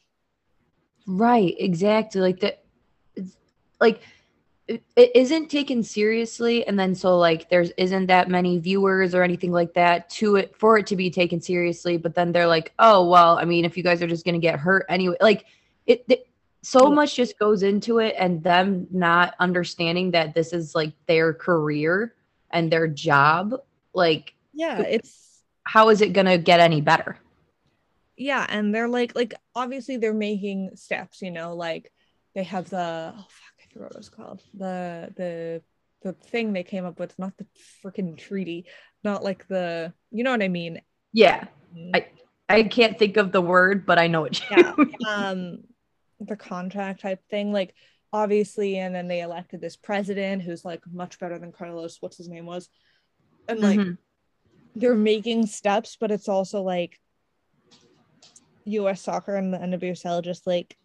Right, 1.05 1.55
exactly. 1.57 2.21
Like 2.21 2.39
that, 2.39 2.63
like 3.79 4.01
it, 4.67 4.83
it 4.95 5.11
isn't 5.15 5.49
taken 5.49 5.83
seriously, 5.83 6.65
and 6.65 6.79
then 6.79 6.95
so 6.95 7.17
like 7.17 7.49
there's 7.49 7.71
isn't 7.71 8.07
that 8.07 8.29
many 8.29 8.59
viewers 8.59 9.13
or 9.13 9.23
anything 9.23 9.51
like 9.51 9.73
that 9.73 10.09
to 10.11 10.37
it 10.37 10.55
for 10.57 10.77
it 10.77 10.87
to 10.87 10.95
be 10.95 11.09
taken 11.09 11.41
seriously. 11.41 11.97
But 11.97 12.15
then 12.15 12.31
they're 12.31 12.47
like, 12.47 12.73
oh 12.79 13.07
well, 13.07 13.37
I 13.37 13.45
mean, 13.45 13.65
if 13.65 13.75
you 13.75 13.83
guys 13.83 14.01
are 14.01 14.07
just 14.07 14.25
gonna 14.25 14.39
get 14.39 14.59
hurt 14.59 14.85
anyway, 14.89 15.17
like 15.21 15.45
it. 15.85 16.05
it 16.07 16.27
so 16.65 16.89
much 16.89 17.17
just 17.17 17.37
goes 17.37 17.61
into 17.61 17.99
it, 17.99 18.15
and 18.17 18.41
them 18.41 18.87
not 18.89 19.35
understanding 19.39 20.11
that 20.11 20.33
this 20.33 20.53
is 20.53 20.73
like 20.73 20.93
their 21.07 21.33
career 21.33 22.15
and 22.51 22.71
their 22.71 22.87
job. 22.87 23.53
Like, 23.93 24.33
Yeah, 24.53 24.79
it's 24.79 25.41
how 25.65 25.89
is 25.89 25.99
it 25.99 26.13
gonna 26.13 26.37
get 26.37 26.61
any 26.61 26.79
better? 26.79 27.17
Yeah 28.17 28.45
and 28.49 28.73
they're 28.73 28.87
like 28.87 29.15
like 29.15 29.33
obviously 29.55 29.97
they're 29.97 30.13
making 30.13 30.71
steps 30.75 31.21
you 31.21 31.31
know 31.31 31.55
like 31.55 31.91
they 32.35 32.43
have 32.43 32.69
the 32.69 33.13
oh 33.15 33.25
fuck 33.27 33.55
i 33.59 33.73
forgot 33.73 33.85
what 33.85 33.91
it 33.93 33.97
was 33.97 34.09
called. 34.09 34.41
The 34.53 35.13
the 35.17 35.61
the 36.03 36.13
thing 36.13 36.51
they 36.53 36.63
came 36.63 36.85
up 36.85 36.99
with 36.99 37.17
not 37.17 37.33
the 37.37 37.45
freaking 37.83 38.17
treaty 38.17 38.65
not 39.03 39.23
like 39.23 39.47
the 39.47 39.93
you 40.11 40.23
know 40.23 40.31
what 40.31 40.41
i 40.43 40.47
mean? 40.47 40.81
Yeah, 41.11 41.45
I- 41.93 42.07
I 42.49 42.63
can't 42.63 42.99
think 42.99 43.17
of 43.17 43.31
the 43.31 43.41
word, 43.41 43.85
but 43.85 43.97
I 43.97 44.07
know 44.07 44.21
what 44.21 44.39
you 44.39 44.45
Yeah. 44.57 44.75
um 45.07 45.59
the 46.19 46.35
contract 46.35 47.01
type 47.01 47.21
thing 47.29 47.51
like 47.51 47.73
obviously 48.11 48.77
and 48.77 48.93
then 48.93 49.07
they 49.07 49.21
elected 49.21 49.59
this 49.59 49.75
president 49.75 50.41
who's 50.41 50.63
like 50.63 50.81
much 50.91 51.19
better 51.19 51.39
than 51.39 51.51
carlos 51.51 51.97
what's 51.99 52.17
his 52.17 52.29
name 52.29 52.45
was. 52.45 52.69
And 53.47 53.59
like 53.61 53.79
Mhm. 53.79 53.97
they're 54.75 54.95
making 54.95 55.47
steps, 55.47 55.97
but 55.99 56.11
it's 56.11 56.29
also 56.29 56.61
like 56.61 56.99
US 58.65 59.01
soccer 59.01 59.35
and 59.35 59.53
the 59.53 59.57
NWSL 59.57 60.21
just 60.23 60.45
like 60.47 60.77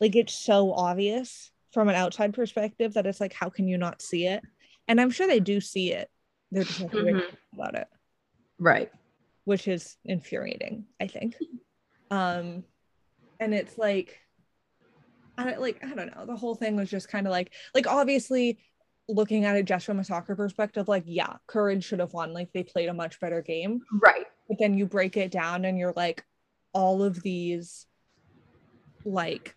like 0.00 0.14
it's 0.16 0.34
so 0.34 0.72
obvious 0.72 1.50
from 1.72 1.88
an 1.88 1.94
outside 1.94 2.34
perspective 2.34 2.94
that 2.94 3.06
it's 3.06 3.20
like 3.20 3.32
how 3.32 3.48
can 3.48 3.66
you 3.68 3.78
not 3.78 4.02
see 4.02 4.26
it? 4.26 4.42
And 4.88 5.00
I'm 5.00 5.10
sure 5.10 5.26
they 5.26 5.40
do 5.40 5.60
see 5.60 5.92
it. 5.92 6.10
They're 6.50 6.64
just 6.64 6.80
not 6.80 6.92
doing 6.92 7.16
Mhm. 7.16 7.36
about 7.54 7.74
it, 7.74 7.88
Right. 8.58 8.90
which 9.44 9.66
is 9.68 9.96
infuriating, 10.04 10.86
I 11.00 11.06
think. 11.06 11.36
Um 12.10 12.64
and 13.40 13.54
it's 13.54 13.76
like 13.78 14.18
I 15.38 15.44
don't, 15.44 15.60
like 15.60 15.82
I 15.82 15.94
don't 15.94 16.14
know, 16.14 16.26
the 16.26 16.36
whole 16.36 16.54
thing 16.54 16.76
was 16.76 16.90
just 16.90 17.08
kind 17.08 17.26
of 17.26 17.30
like 17.30 17.52
like 17.74 17.86
obviously 17.86 18.58
looking 19.08 19.44
at 19.44 19.56
it 19.56 19.64
just 19.64 19.86
from 19.86 19.98
a 19.98 20.04
soccer 20.04 20.36
perspective, 20.36 20.88
like 20.88 21.04
yeah, 21.06 21.36
courage 21.46 21.84
should 21.84 21.98
have 22.00 22.12
won. 22.12 22.32
Like 22.32 22.52
they 22.52 22.62
played 22.62 22.88
a 22.88 22.94
much 22.94 23.18
better 23.18 23.40
game. 23.42 23.80
Right. 24.00 24.26
but 24.48 24.58
then 24.60 24.74
you 24.76 24.86
break 24.86 25.16
it 25.16 25.30
down 25.30 25.64
and 25.64 25.78
you're 25.78 25.94
like 25.96 26.24
all 26.72 27.02
of 27.02 27.22
these 27.22 27.86
like 29.04 29.54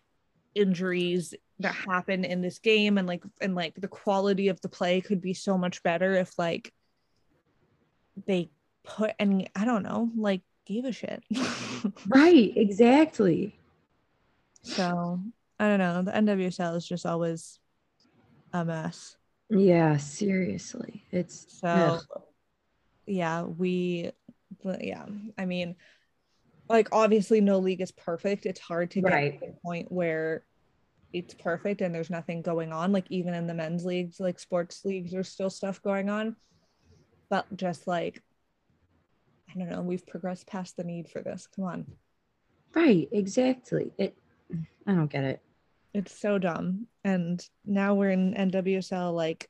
injuries 0.54 1.34
that 1.60 1.74
happen 1.74 2.26
in 2.26 2.42
this 2.42 2.60
game 2.60 2.98
and 2.98 3.08
like 3.08 3.24
and 3.42 3.56
like 3.56 3.76
the 3.76 3.88
quality 3.88 4.48
of 4.50 4.60
the 4.62 4.70
play 4.70 5.02
could 5.02 5.22
be 5.22 5.34
so 5.34 5.58
much 5.58 5.84
better 5.84 6.14
if 6.14 6.38
like 6.38 6.72
they 8.28 8.50
put 8.84 9.14
and 9.20 9.50
I 9.56 9.66
don't 9.66 9.84
know 9.84 10.10
like 10.16 10.42
gave 10.66 10.86
a 10.86 10.92
shit 10.92 11.24
Right. 12.08 12.54
Exactly. 12.56 13.56
so 14.64 15.20
I 15.60 15.68
don't 15.68 15.80
know 15.80 16.02
the 16.02 16.12
NWSL 16.12 16.76
is 16.76 16.88
just 16.88 17.06
always 17.06 17.60
a 18.54 18.66
mess 18.66 19.16
Yeah. 19.50 19.98
Seriously. 19.98 21.04
It's 21.12 21.46
So 21.60 21.68
ugh. 21.68 22.02
yeah, 23.06 23.44
we 23.44 24.12
yeah, 24.80 25.06
I 25.38 25.46
mean 25.46 25.76
like 26.70 26.90
obviously 26.92 27.42
no 27.42 27.60
league 27.60 27.82
is 27.82 27.92
perfect. 27.92 28.46
It's 28.46 28.60
hard 28.60 28.92
to 28.92 29.02
get 29.02 29.12
Right. 29.12 29.40
to 29.40 29.48
the 29.48 29.54
point 29.64 29.92
where 29.92 30.44
it's 31.14 31.34
perfect 31.34 31.82
and 31.82 31.94
there's 31.94 32.10
nothing 32.10 32.42
going 32.42 32.74
on. 32.74 32.92
Like 32.92 33.06
even 33.10 33.34
in 33.34 33.48
the 33.48 33.54
men's 33.54 33.86
leagues, 33.86 34.20
like 34.20 34.40
sports 34.40 34.84
leagues, 34.84 35.12
there's 35.12 35.30
still 35.30 35.50
stuff 35.50 35.82
going 35.82 36.10
on. 36.10 36.36
But 37.30 37.46
just 37.56 37.88
like 37.88 38.22
I 39.50 39.60
don't 39.60 39.70
know, 39.70 39.82
we've 39.82 40.06
progressed 40.06 40.48
past 40.48 40.76
the 40.76 40.84
need 40.84 41.08
for 41.10 41.22
this. 41.22 41.48
Come 41.56 41.66
on. 41.66 41.86
right. 42.74 43.08
Exactly. 43.12 43.92
It. 43.98 44.18
I 44.88 44.92
don't 44.94 45.10
get 45.12 45.24
it. 45.24 45.42
It's 45.94 46.20
so 46.20 46.38
dumb. 46.38 46.88
And 47.06 47.42
now 47.66 47.94
we're 47.96 48.10
in 48.12 48.34
NWSL 48.34 49.14
like 49.16 49.50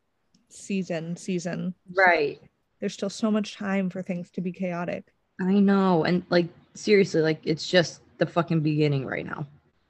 season 0.49 1.15
season. 1.17 1.73
Right. 1.95 2.39
There's 2.79 2.93
still 2.93 3.09
so 3.09 3.31
much 3.31 3.55
time 3.55 3.89
for 3.89 4.03
things 4.03 4.29
to 4.31 4.41
be 4.41 4.51
chaotic. 4.51 5.11
I 5.41 5.53
know. 5.53 6.03
And 6.03 6.23
like 6.29 6.47
seriously, 6.75 7.21
like 7.21 7.41
it's 7.43 7.67
just 7.67 8.01
the 8.17 8.25
fucking 8.25 8.61
beginning 8.61 9.05
right 9.05 9.25
now. 9.25 9.47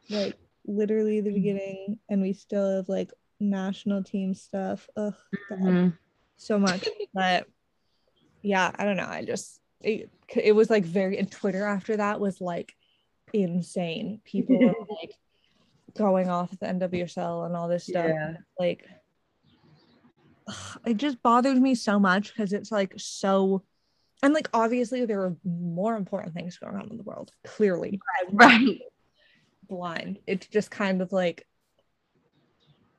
like 0.09 0.37
literally 0.65 1.17
Mm-hmm. 1.19 1.25
the 1.25 1.33
beginning 1.33 1.99
and 2.09 2.21
we 2.21 2.33
still 2.33 2.77
have 2.77 2.89
like 2.89 3.11
national 3.39 4.03
team 4.03 4.33
stuff 4.33 4.87
Ugh, 4.95 5.13
God, 5.49 5.59
Mhm. 5.59 5.97
so 6.37 6.57
much 6.57 6.87
but 7.13 7.45
yeah 8.41 8.71
i 8.75 8.83
don't 8.85 8.97
know 8.97 9.05
i 9.07 9.23
just 9.25 9.59
it, 9.81 10.09
it 10.35 10.53
was 10.53 10.69
like 10.71 10.83
very 10.85 11.17
and 11.19 11.31
twitter 11.31 11.65
after 11.65 11.97
that 11.97 12.19
was 12.19 12.39
like 12.41 12.73
insane 13.33 14.21
people 14.25 14.59
were 14.59 14.73
like 15.01 15.13
going 15.97 16.29
off 16.29 16.49
the 16.59 16.65
nwsl 16.65 17.45
and 17.45 17.55
all 17.55 17.67
this 17.67 17.83
stuff 17.83 18.07
Yeah. 18.09 18.37
like 18.59 18.87
it 20.85 20.97
just 20.97 21.21
bothers 21.21 21.59
me 21.59 21.75
so 21.75 21.99
much 21.99 22.29
because 22.33 22.53
it's 22.53 22.71
like 22.71 22.93
so 22.97 23.63
and 24.25 24.33
like 24.33 24.49
obviously 24.53 25.05
there 25.05 25.21
are 25.21 25.35
more 25.43 25.95
important 25.95 26.33
things 26.33 26.57
going 26.57 26.75
on 26.75 26.89
in 26.89 26.97
the 26.97 27.03
world 27.03 27.31
clearly 27.45 27.99
Right. 28.31 28.79
blind 29.69 30.19
it's 30.25 30.47
just 30.47 30.71
kind 30.71 31.01
of 31.01 31.11
like 31.11 31.47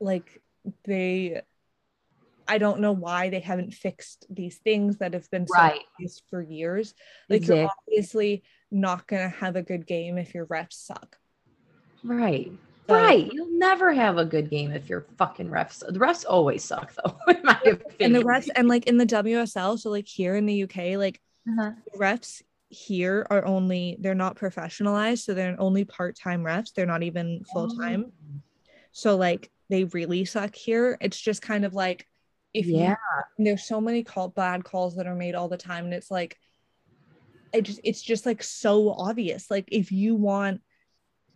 like 0.01 0.41
they 0.85 1.41
i 2.47 2.59
don't 2.59 2.81
know 2.81 2.93
why 2.93 3.29
they 3.29 3.41
haven't 3.41 3.75
fixed 3.75 4.27
these 4.31 4.59
things 4.59 4.99
that 4.99 5.15
have 5.15 5.29
been 5.31 5.47
so 5.49 5.55
Right. 5.55 5.81
for 6.31 6.43
years 6.43 6.95
like 7.29 7.47
you're 7.47 7.69
obviously 7.89 8.45
not 8.71 9.07
gonna 9.09 9.29
have 9.29 9.57
a 9.57 9.63
good 9.63 9.85
game 9.87 10.19
if 10.19 10.33
your 10.33 10.47
refs 10.47 10.75
suck 10.75 11.19
Right. 12.05 12.53
Right. 12.89 13.31
You'll 13.33 13.59
never 13.59 13.93
have 13.93 14.19
a 14.19 14.25
good 14.25 14.49
game 14.51 14.71
if 14.73 14.89
your 14.89 15.07
fucking 15.19 15.49
refs. 15.49 15.81
The 15.81 15.99
refs 15.99 16.25
always 16.29 16.63
suck 16.65 16.93
though, 16.95 17.17
in 17.33 17.41
my 17.43 17.61
opinion. 17.65 17.85
and 18.01 18.15
the 18.15 18.21
refs 18.23 18.49
and 18.55 18.69
like 18.69 18.87
in 18.87 18.97
the 18.97 19.07
wsl 19.07 19.79
so 19.79 19.91
like 19.91 20.07
here 20.07 20.37
in 20.37 20.47
the 20.47 20.63
uk 20.65 20.77
like 20.77 21.21
Uh-huh. 21.49 21.73
refs 21.97 22.43
here 22.69 23.27
are 23.31 23.45
only 23.45 23.97
they're 24.01 24.15
not 24.15 24.37
professionalized 24.37 25.19
so 25.25 25.35
they're 25.35 25.55
only 25.61 25.85
part-time 25.85 26.43
refs 26.43 26.73
they're 26.75 26.87
not 26.87 27.03
even 27.03 27.43
full-time 27.53 28.07
Oh. 28.09 28.41
so 28.93 29.17
like 29.17 29.51
they 29.69 29.85
really 29.85 30.25
suck 30.25 30.55
here 30.55 30.97
it's 31.01 31.19
just 31.21 31.43
kind 31.43 31.65
of 31.65 31.75
like 31.75 32.07
if 32.55 32.67
you- 32.67 32.77
Yeah. 32.79 32.97
there's 33.39 33.65
so 33.65 33.81
many 33.81 34.03
call 34.05 34.29
bad 34.29 34.65
calls 34.65 34.97
that 34.97 35.07
are 35.07 35.15
made 35.15 35.35
all 35.35 35.49
the 35.49 35.57
time 35.57 35.85
and 35.87 35.95
it's 35.95 36.11
like 36.11 36.39
it 37.53 37.63
just 37.63 37.81
it's 37.85 38.03
just 38.03 38.27
like 38.27 38.43
so 38.43 38.91
obvious 38.91 39.51
like 39.51 39.69
if 39.73 39.93
you 39.93 40.15
want 40.17 40.61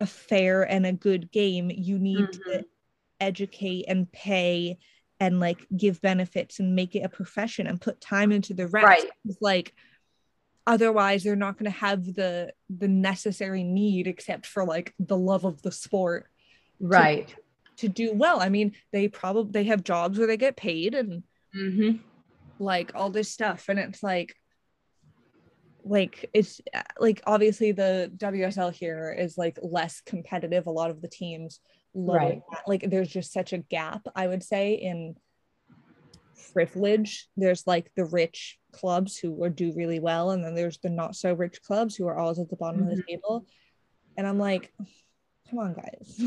a 0.01 0.05
fair 0.05 0.63
and 0.63 0.85
a 0.85 0.91
good 0.91 1.31
game 1.31 1.71
you 1.73 1.97
need 1.99 2.31
to 2.33 2.65
educate 3.19 3.85
and 3.87 4.11
pay 4.11 4.77
and 5.19 5.39
like 5.39 5.67
give 5.77 6.01
benefits 6.01 6.59
and 6.59 6.75
make 6.75 6.95
it 6.95 7.01
a 7.05 7.09
profession 7.09 7.67
and 7.67 7.79
put 7.79 8.01
time 8.01 8.31
into 8.31 8.53
the 8.53 8.65
refs 8.65 8.71
Right. 8.83 9.05
Like 9.39 9.73
otherwise 10.65 11.23
they're 11.23 11.35
not 11.35 11.57
going 11.57 11.71
to 11.71 11.77
have 11.77 12.03
the 12.05 12.51
the 12.75 12.87
necessary 12.87 13.63
need 13.63 14.07
except 14.07 14.45
for 14.45 14.65
like 14.65 14.93
the 14.99 15.17
love 15.17 15.45
of 15.45 15.61
the 15.61 15.71
sport 15.71 16.27
Right. 16.79 17.33
to 17.77 17.87
do 17.87 18.13
well. 18.13 18.41
I 18.41 18.49
mean 18.49 18.73
they 18.91 19.07
probably 19.07 19.51
they 19.51 19.63
have 19.65 19.83
jobs 19.83 20.17
where 20.17 20.27
they 20.27 20.37
get 20.37 20.57
paid 20.57 20.95
and 20.95 21.23
hmm 21.53 21.91
like 22.59 22.91
all 22.95 23.09
this 23.09 23.29
stuff. 23.29 23.65
And 23.69 23.79
it's 23.79 24.03
like 24.03 24.35
like 25.83 26.29
it's 26.33 26.61
uh, 26.73 26.81
like 26.99 27.21
obviously 27.25 27.71
the 27.71 28.11
WSL 28.17 28.73
here 28.73 29.15
is 29.17 29.37
like 29.37 29.57
less 29.61 30.01
competitive. 30.01 30.67
A 30.67 30.71
lot 30.71 30.91
of 30.91 31.01
the 31.01 31.07
teams 31.07 31.59
Right. 31.93 32.41
that- 32.51 32.63
like 32.67 32.89
there's 32.89 33.09
just 33.09 33.33
such 33.33 33.51
a 33.53 33.57
gap 33.57 34.07
I 34.15 34.27
would 34.27 34.43
say 34.43 34.73
in 34.75 35.15
privilege. 36.53 37.27
There's 37.37 37.65
like 37.67 37.91
the 37.95 38.05
rich 38.05 38.57
clubs 38.73 39.17
who 39.17 39.43
are 39.43 39.49
do 39.49 39.73
really 39.75 39.99
well 39.99 40.31
and 40.31 40.43
then 40.43 40.55
there's 40.55 40.77
the 40.79 40.89
not 40.89 41.15
so 41.15 41.33
rich 41.33 41.61
clubs 41.63 41.95
who 41.95 42.07
are 42.07 42.17
always 42.17 42.39
at 42.39 42.49
the 42.49 42.55
bottom 42.55 42.83
of 42.83 42.95
the 42.95 43.03
table. 43.07 43.45
And 44.17 44.27
I'm 44.27 44.39
like 44.39 44.71
come 45.49 45.59
on 45.59 45.73
guys. 45.73 46.17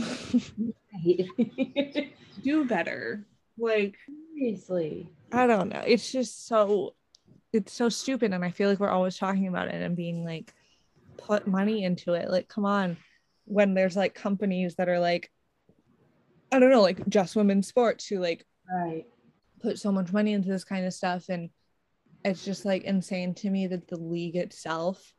Do 2.42 2.64
better. 2.66 3.24
Like 3.58 3.96
Seriously. 4.34 5.08
I 5.32 5.46
don't 5.46 5.68
know. 5.68 5.82
It's 5.86 6.10
just 6.10 6.46
so 6.46 6.94
it's 7.54 7.72
so 7.72 7.88
stupid 7.88 8.32
and 8.32 8.44
I 8.44 8.50
feel 8.50 8.68
like 8.68 8.80
we're 8.80 8.88
always 8.88 9.16
talking 9.16 9.46
about 9.46 9.68
it 9.68 9.80
and 9.80 9.96
being 9.96 10.24
like 10.24 10.52
put 11.16 11.46
money 11.46 11.84
into 11.84 12.14
it. 12.14 12.28
Like 12.28 12.48
come 12.48 12.64
on. 12.64 12.96
When 13.46 13.74
there's 13.74 13.96
like 13.96 14.14
companies 14.14 14.74
that 14.76 14.88
are 14.88 14.98
like 14.98 15.30
I 16.50 16.58
don't 16.58 16.70
know, 16.70 16.82
like 16.82 17.08
just 17.08 17.36
women's 17.36 17.68
sports 17.68 18.06
who 18.06 18.18
like 18.18 18.44
Right. 18.72 19.06
put 19.60 19.78
so 19.78 19.92
much 19.92 20.12
money 20.12 20.32
into 20.32 20.48
this 20.48 20.64
kind 20.64 20.84
of 20.84 20.92
stuff 20.92 21.28
and 21.28 21.50
it's 22.24 22.44
just 22.44 22.64
like 22.64 22.84
insane 22.84 23.34
to 23.34 23.50
me 23.50 23.66
that 23.68 23.86
the 23.86 23.98
league 23.98 24.36
itself 24.36 25.12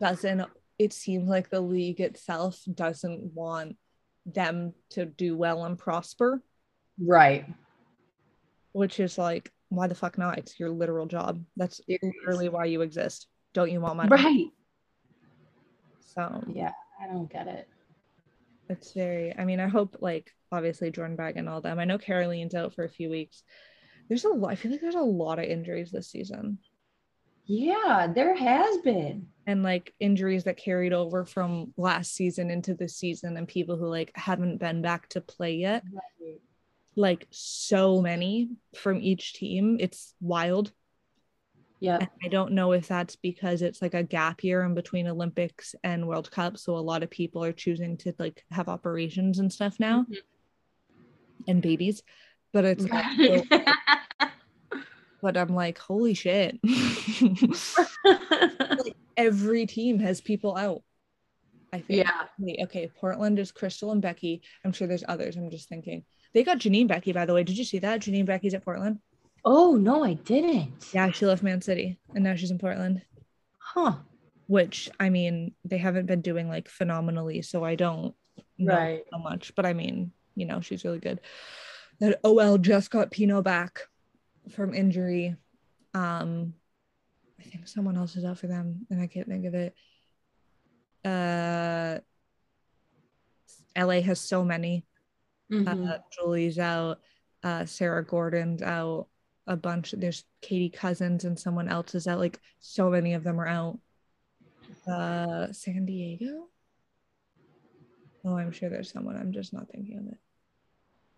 doesn't 0.00 0.44
it 0.78 0.92
seems 0.92 1.28
like 1.28 1.50
the 1.50 1.60
league 1.60 2.00
itself 2.00 2.60
doesn't 2.72 3.32
want 3.34 3.76
them 4.24 4.72
to 4.90 5.04
do 5.04 5.36
well 5.36 5.64
and 5.64 5.76
prosper 5.78 6.42
Right. 7.00 7.44
which 8.72 9.00
is 9.00 9.18
like 9.18 9.52
why 9.70 9.86
the 9.86 9.94
fuck 9.94 10.16
not 10.18 10.38
it's 10.38 10.58
your 10.58 10.70
literal 10.70 11.06
job 11.06 11.42
that's 11.56 11.80
literally 11.88 12.48
why 12.48 12.64
you 12.64 12.80
exist 12.82 13.26
don't 13.54 13.70
you 13.70 13.80
want 13.80 13.96
money 13.96 14.10
Right. 14.10 14.46
so 16.00 16.42
Yeah. 16.52 16.72
I 17.00 17.06
don't 17.06 17.30
get 17.30 17.46
it. 17.46 17.68
it's 18.68 18.92
very 18.92 19.34
i 19.38 19.44
mean 19.44 19.60
i 19.60 19.68
hope 19.68 19.96
like 20.00 20.30
obviously 20.50 20.90
jordan 20.90 21.16
bag 21.16 21.36
and 21.36 21.48
all 21.48 21.60
them 21.60 21.78
i 21.78 21.84
know 21.84 21.98
kerolin's 21.98 22.54
out 22.54 22.74
for 22.74 22.84
a 22.84 22.88
few 22.88 23.08
weeks 23.10 23.42
there's 24.08 24.24
a 24.24 24.28
lot 24.28 24.50
i 24.50 24.54
feel 24.56 24.70
like 24.72 24.80
there's 24.80 24.94
a 24.94 25.00
lot 25.00 25.38
of 25.38 25.44
injuries 25.44 25.90
this 25.90 26.10
season 26.10 26.58
Yeah, 27.46 28.08
there 28.14 28.34
has 28.36 28.78
been. 28.78 29.28
and 29.46 29.62
like 29.62 29.94
injuries 30.00 30.44
that 30.44 30.56
carried 30.58 30.92
over 30.92 31.24
from 31.24 31.72
last 31.76 32.14
season 32.14 32.50
into 32.50 32.74
this 32.74 32.96
season 32.96 33.36
and 33.36 33.46
people 33.48 33.76
who 33.76 33.86
like 33.86 34.10
haven't 34.14 34.58
been 34.58 34.82
back 34.82 35.08
to 35.10 35.20
play 35.20 35.54
yet 35.54 35.82
Right. 35.92 36.40
Like 36.98 37.26
so 37.30 38.02
many 38.02 38.50
from 38.76 39.00
each 39.00 39.32
team 39.34 39.76
it's 39.80 40.14
wild 40.20 40.72
Yeah. 41.80 42.04
I 42.24 42.28
don't 42.28 42.52
know 42.52 42.72
if 42.72 42.88
that's 42.88 43.14
because 43.14 43.62
it's 43.62 43.80
like 43.80 43.94
a 43.94 44.02
gap 44.02 44.42
year 44.42 44.64
in 44.64 44.74
between 44.74 45.06
Olympics 45.06 45.76
and 45.84 46.08
World 46.08 46.28
Cup. 46.28 46.58
So 46.58 46.76
a 46.76 46.80
lot 46.90 47.04
of 47.04 47.10
people 47.10 47.44
are 47.44 47.52
choosing 47.52 47.96
to 47.98 48.12
like 48.18 48.44
have 48.50 48.68
operations 48.68 49.38
and 49.38 49.52
stuff 49.52 49.78
now 49.78 50.04
Mhm. 50.10 50.16
and 51.46 51.62
babies. 51.62 52.02
But 52.52 52.64
it's 52.64 52.84
Right. 52.90 53.46
but 55.22 55.36
I'm 55.36 55.54
like, 55.54 55.78
holy 55.78 56.14
shit. 56.14 56.58
Every 59.16 59.66
team 59.66 60.00
has 60.00 60.20
people 60.20 60.56
out. 60.56 60.82
I 61.72 61.78
think. 61.80 62.04
yeah. 62.06 62.64
Okay. 62.64 62.90
Portland 63.00 63.38
is 63.38 63.52
Crystal 63.52 63.92
and 63.92 64.02
Becky. 64.02 64.42
I'm 64.64 64.72
sure 64.72 64.88
there's 64.88 65.04
others. 65.06 65.36
I'm 65.36 65.50
just 65.50 65.68
thinking. 65.68 66.02
They 66.34 66.44
got 66.44 66.58
Janine 66.58 66.88
Beckie, 66.88 67.14
by 67.14 67.26
the 67.26 67.34
way. 67.34 67.42
Did 67.42 67.56
you 67.58 67.64
see 67.64 67.78
that? 67.80 68.00
Janine 68.00 68.26
Beckie's 68.26 68.54
at 68.54 68.64
Portland. 68.64 68.98
Oh 69.44 69.76
no, 69.76 70.04
I 70.04 70.14
didn't. 70.14 70.72
Yeah, 70.92 71.10
she 71.10 71.24
left 71.26 71.42
Man 71.42 71.60
City 71.62 71.98
and 72.14 72.24
now 72.24 72.34
she's 72.34 72.50
in 72.50 72.58
Portland. 72.58 73.02
Huh. 73.58 73.96
which 74.46 74.88
I 74.98 75.10
mean, 75.10 75.54
they 75.64 75.76
haven't 75.78 76.06
been 76.06 76.22
doing 76.22 76.48
like 76.48 76.68
phenomenally, 76.68 77.42
so 77.42 77.64
I 77.64 77.74
don't 77.74 78.14
know 78.56 78.74
Right. 78.74 79.04
how 79.12 79.18
much, 79.18 79.54
but 79.54 79.66
I 79.66 79.72
mean, 79.74 80.12
you 80.36 80.46
know, 80.46 80.60
she's 80.60 80.84
really 80.84 80.98
good. 81.00 81.20
That 82.00 82.20
OL 82.24 82.58
just 82.58 82.90
got 82.90 83.10
Pinoe 83.10 83.42
back 83.42 83.82
from 84.50 84.72
injury. 84.74 85.36
Um, 85.94 86.54
I 87.38 87.42
think 87.44 87.68
someone 87.68 87.96
else 87.96 88.16
is 88.16 88.24
out 88.24 88.38
for 88.38 88.46
them, 88.46 88.86
and 88.90 89.00
I 89.02 89.06
can't 89.06 89.28
think 89.28 89.44
of 89.46 89.54
it. 89.54 89.74
Uh, 91.04 91.98
LA 93.76 94.00
has 94.00 94.20
so 94.20 94.44
many. 94.44 94.84
Mhm. 95.50 95.88
Uh, 95.88 95.98
Julie's 96.10 96.58
out. 96.58 97.00
Uh, 97.42 97.64
Sarah 97.64 98.04
Gorden's 98.04 98.62
out. 98.62 99.08
A 99.46 99.56
bunch. 99.56 99.92
There's 99.92 100.24
Katie 100.42 100.68
Cousins 100.68 101.24
and 101.24 101.38
someone 101.38 101.68
else 101.68 101.94
is 101.94 102.06
out. 102.06 102.18
Like 102.18 102.38
so 102.60 102.90
many 102.90 103.14
of 103.14 103.24
them 103.24 103.40
are 103.40 103.46
out. 103.46 103.78
Uh, 104.86 105.50
San 105.52 105.86
Diego. 105.86 106.48
Oh, 108.24 108.36
I'm 108.36 108.52
sure 108.52 108.68
there's 108.68 108.92
someone. 108.92 109.16
I'm 109.16 109.32
just 109.32 109.52
not 109.54 109.68
thinking 109.70 109.98
of 109.98 110.06
it. 110.08 110.18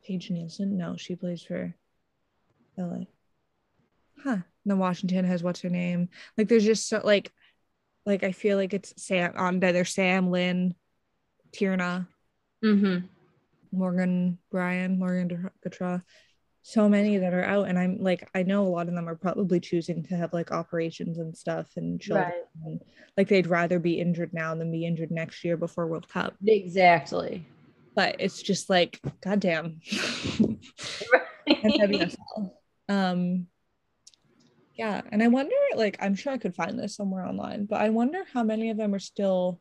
Paige 0.04 0.30
Nielsen. 0.30 0.76
No, 0.76 0.96
she 0.96 1.16
plays 1.16 1.42
for 1.42 1.75
LA. 2.78 3.06
Huh. 4.22 4.38
Then 4.64 4.78
Washington 4.78 5.25
has 5.25 5.42
what's 5.42 5.62
her 5.62 5.70
name? 5.70 6.08
Like 6.37 6.46
there's 6.49 6.64
just 6.64 6.88
so 6.88 7.00
like, 7.02 7.32
like 8.06 8.22
I 8.22 8.30
feel 8.32 8.56
like 8.56 8.75
it's 8.75 8.94
Sam 9.02 9.32
on 9.37 9.58
there. 9.58 9.72
There's 9.72 9.90
Sam, 9.92 10.30
Lynn, 10.30 10.75
Tierna. 11.52 12.06
Mhm. 12.62 13.08
Morgan 13.72 14.38
Brian, 14.50 14.98
Morgan 14.98 15.50
Gautrat, 15.64 16.02
so 16.62 16.88
many 16.88 17.18
that 17.18 17.34
are 17.34 17.44
out. 17.44 17.68
And 17.68 17.78
I'm 17.78 17.98
like, 17.98 18.28
I 18.34 18.42
know 18.42 18.66
a 18.66 18.68
lot 18.68 18.88
of 18.88 18.94
them 18.94 19.08
are 19.08 19.16
probably 19.16 19.60
choosing 19.60 20.02
to 20.04 20.16
have 20.16 20.32
like 20.32 20.52
operations 20.52 21.18
and 21.18 21.36
stuff 21.36 21.68
and 21.76 22.00
children. 22.00 22.28
Right. 22.28 22.64
And, 22.64 22.80
like 23.16 23.28
they'd 23.28 23.46
rather 23.46 23.78
be 23.78 24.00
injured 24.00 24.32
now 24.32 24.54
than 24.54 24.70
be 24.70 24.86
injured 24.86 25.10
next 25.10 25.44
year 25.44 25.56
before 25.56 25.86
World 25.86 26.08
Cup. 26.08 26.34
Exactly. 26.46 27.46
But 27.94 28.16
it's 28.18 28.42
just 28.42 28.70
like, 28.70 29.00
goddamn. 29.20 29.80
and 31.46 32.16
Um 32.88 33.46
yeah, 34.80 35.02
and 35.12 35.22
I 35.22 35.28
wonder, 35.28 35.54
like, 35.76 35.98
I'm 36.00 36.14
sure 36.14 36.32
I 36.32 36.38
could 36.38 36.54
find 36.54 36.78
this 36.78 36.96
somewhere 36.96 37.26
online, 37.26 37.66
but 37.66 37.82
I 37.82 37.90
wonder 37.90 38.24
how 38.32 38.42
many 38.42 38.70
of 38.70 38.78
them 38.78 38.94
are 38.94 38.98
still 38.98 39.60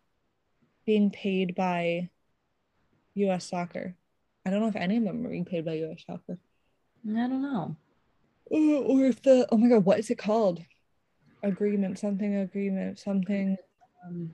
being 0.85 1.11
paid 1.11 1.55
by 1.55 2.09
US 3.27 3.49
soccer. 3.49 3.95
I 4.45 4.49
don't 4.49 4.61
know 4.61 4.67
if 4.67 4.75
any 4.75 4.97
of 4.97 5.03
them 5.03 5.25
are 5.25 5.29
being 5.29 5.45
paid 5.45 5.65
by 5.65 5.73
US 5.73 6.03
soccer. 6.05 6.37
I 7.07 7.27
don't 7.27 7.41
know. 7.41 7.75
Or, 8.45 8.59
or 8.83 9.05
if 9.05 9.21
the 9.21 9.47
oh 9.51 9.57
my 9.57 9.69
god, 9.69 9.85
what 9.85 9.99
is 9.99 10.09
it 10.09 10.17
called? 10.17 10.61
Agreement, 11.43 11.99
something 11.99 12.35
agreement, 12.35 12.99
something 12.99 13.57
Um, 14.05 14.33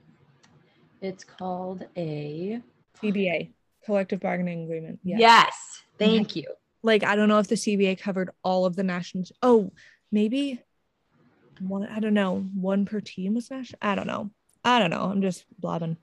it's 1.00 1.24
called 1.24 1.84
a 1.96 2.60
CBA, 3.02 3.52
collective 3.84 4.20
bargaining 4.20 4.64
agreement. 4.64 4.98
Yeah. 5.04 5.18
yes. 5.18 5.54
Thank 5.98 6.36
you. 6.36 6.44
like 6.82 7.04
I 7.04 7.16
don't 7.16 7.28
know 7.28 7.38
if 7.38 7.48
the 7.48 7.54
CBA 7.54 8.00
covered 8.00 8.30
all 8.42 8.64
of 8.64 8.76
the 8.76 8.82
nations. 8.82 9.32
Oh, 9.42 9.72
maybe 10.10 10.60
one. 11.60 11.86
I 11.86 12.00
don't 12.00 12.14
know. 12.14 12.48
One 12.54 12.86
per 12.86 13.00
team 13.00 13.34
was 13.34 13.50
national. 13.50 13.78
I 13.82 13.94
don't 13.94 14.06
know. 14.06 14.30
I 14.64 14.78
don't 14.78 14.90
know. 14.90 15.02
I'm 15.02 15.22
just 15.22 15.44
blabbing. 15.58 15.96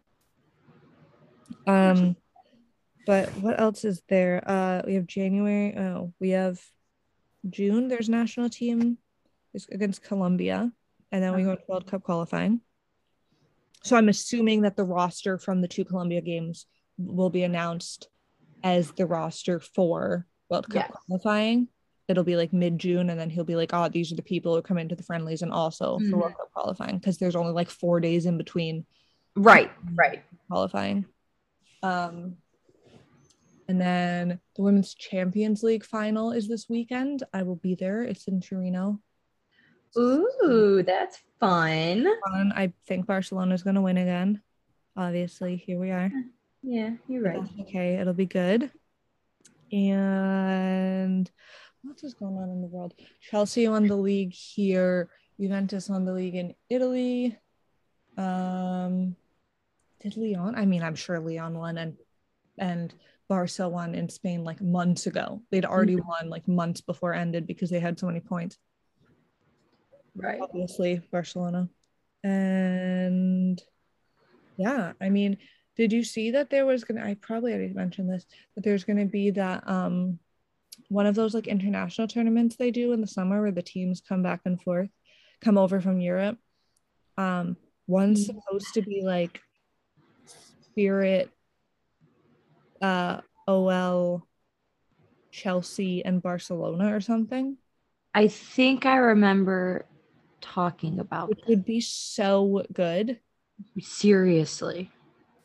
Um, 1.68 2.16
but 3.06 3.30
what 3.38 3.60
else 3.60 3.84
is 3.86 4.02
there? 4.10 4.44
Uh, 4.46 4.82
we 4.86 4.96
have 4.96 5.08
January. 5.08 5.76
Oh, 5.78 6.14
we 6.20 6.30
have 6.32 6.60
June. 7.50 7.88
There's 7.88 8.10
national 8.10 8.50
team 8.50 8.98
against 9.72 10.04
Colombia, 10.04 10.72
and 11.12 11.24
then 11.24 11.36
we 11.36 11.44
go 11.44 11.56
to 11.56 11.62
World 11.68 11.88
Cup 11.88 12.04
qualifying. 12.04 12.62
So 13.84 13.98
I'm 13.98 14.10
assuming 14.10 14.62
that 14.62 14.78
the 14.78 14.86
roster 14.86 15.38
from 15.38 15.62
the 15.62 15.68
two 15.68 15.84
Colombia 15.84 16.22
games 16.22 16.66
will 16.98 17.30
be 17.30 17.44
announced 17.44 18.08
as 18.64 18.92
the 18.92 19.06
roster 19.06 19.60
for 19.60 20.26
World 20.50 20.70
Cup 20.70 20.88
Yes. 20.90 20.92
qualifying. 21.06 21.68
It'll 22.08 22.24
be 22.24 22.36
like 22.38 22.54
mid 22.54 22.80
June, 22.80 23.10
and 23.10 23.20
then 23.20 23.30
he'll 23.30 23.44
be 23.44 23.56
like, 23.56 23.74
"Oh, 23.74 23.90
these 23.90 24.12
are 24.12 24.16
the 24.16 24.22
people 24.22 24.56
who 24.56 24.62
come 24.62 24.78
into 24.78 24.96
the 24.96 25.04
friendlies 25.04 25.42
and 25.42 25.52
also 25.52 26.00
for 26.00 26.18
World 26.18 26.36
Cup 26.38 26.52
qualifying," 26.54 26.98
because 26.98 27.18
there's 27.18 27.36
only 27.36 27.54
like 27.54 27.70
four 27.70 28.00
days 28.00 28.26
in 28.26 28.38
between 28.38 28.86
Right, 29.36 29.72
right. 29.96 30.24
qualifying. 30.48 31.06
Um, 31.82 32.38
and 33.68 33.80
then 33.80 34.40
the 34.56 34.62
Women's 34.62 34.94
Champions 34.94 35.64
League 35.64 35.86
final 35.86 36.32
is 36.32 36.48
this 36.48 36.68
weekend. 36.70 37.24
I 37.34 37.44
will 37.44 37.56
be 37.56 37.76
there. 37.76 38.04
It's 38.04 38.28
in 38.28 38.42
Torino. 38.42 39.00
Ooh, 39.98 40.84
that's 40.86 41.20
fun. 41.40 42.08
Fun. 42.32 42.54
I 42.56 42.74
think 42.88 43.06
Barcelona 43.06 43.54
is 43.54 43.64
going 43.64 43.76
to 43.76 43.82
win 43.82 43.98
again. 43.98 44.42
Obviously, 44.98 45.56
here 45.56 45.80
we 45.80 45.92
are. 45.92 46.12
Yeah, 46.62 46.92
you're 47.08 47.24
right. 47.24 47.42
That's 47.42 47.70
okay, 47.70 47.96
it'll 47.96 48.14
be 48.14 48.26
good. 48.26 48.72
And 49.72 51.30
what 51.84 52.04
is 52.04 52.14
going 52.14 52.38
on 52.38 52.50
in 52.50 52.62
the 52.62 52.68
world? 52.68 52.94
Chelsea 53.22 53.68
won 53.68 53.88
the 53.88 53.96
league 53.96 54.34
here. 54.34 55.10
Juventus 55.40 55.90
won 55.90 56.06
the 56.06 56.14
league 56.14 56.36
in 56.36 56.54
Italy. 56.70 57.38
Um, 58.18 59.16
did 60.00 60.16
Leon? 60.16 60.56
I 60.56 60.66
mean, 60.66 60.84
I'm 60.84 60.96
sure 60.96 61.20
Leon 61.20 61.58
won 61.58 61.78
and 61.78 61.98
and 62.58 62.94
Barca 63.34 63.68
won 63.68 63.96
in 63.96 64.10
Spain 64.10 64.44
like 64.44 64.62
months 64.62 65.08
ago. 65.08 65.42
They'd 65.50 65.66
already 65.66 65.96
won 65.96 66.30
like 66.30 66.48
months 66.48 66.82
before 66.82 67.16
ended 67.16 67.48
because 67.48 67.72
they 67.72 67.80
had 67.80 67.98
so 67.98 68.06
many 68.06 68.20
points. 68.20 68.60
Right. 70.16 70.40
Obviously, 70.40 71.02
Barcelona. 71.12 71.68
And 72.24 73.60
yeah, 74.56 74.94
I 75.02 75.10
mean, 75.10 75.40
did 75.76 75.92
you 75.92 76.04
see 76.04 76.30
that 76.32 76.52
there 76.52 76.68
was 76.68 76.84
gonna 76.84 77.04
I 77.04 77.16
probably 77.16 77.54
already 77.54 77.74
mentioned 77.74 78.08
this, 78.08 78.28
but 78.54 78.64
there's 78.64 78.84
gonna 78.84 79.08
be 79.08 79.32
that 79.32 79.68
um 79.68 80.20
one 80.90 81.08
of 81.08 81.16
those 81.16 81.34
like 81.34 81.48
international 81.48 82.08
tournaments 82.08 82.56
they 82.56 82.70
do 82.70 82.94
in 82.94 83.02
the 83.02 83.08
summer 83.08 83.42
where 83.42 83.52
the 83.52 83.64
teams 83.64 84.00
come 84.00 84.22
back 84.22 84.42
and 84.46 84.62
forth, 84.62 84.90
come 85.42 85.58
over 85.58 85.82
from 85.82 86.00
Europe. 86.00 86.38
Um, 87.18 87.58
one's 87.88 88.28
supposed 88.28 88.76
to 88.76 88.84
be 88.84 89.02
like 89.04 89.42
Spirit, 90.70 91.32
uh, 92.84 93.22
OL, 93.48 94.28
Chelsea, 95.32 96.04
and 96.06 96.22
Barcelona 96.22 96.96
or 96.96 97.02
something, 97.02 97.58
I 98.14 98.28
think 98.28 98.86
I 98.86 98.98
remember 98.98 99.86
talking 100.42 101.00
about 101.00 101.30
which 101.30 101.40
would 101.48 101.66
be 101.66 101.80
so 101.82 102.64
good. 102.74 103.20
Seriously. 103.80 104.92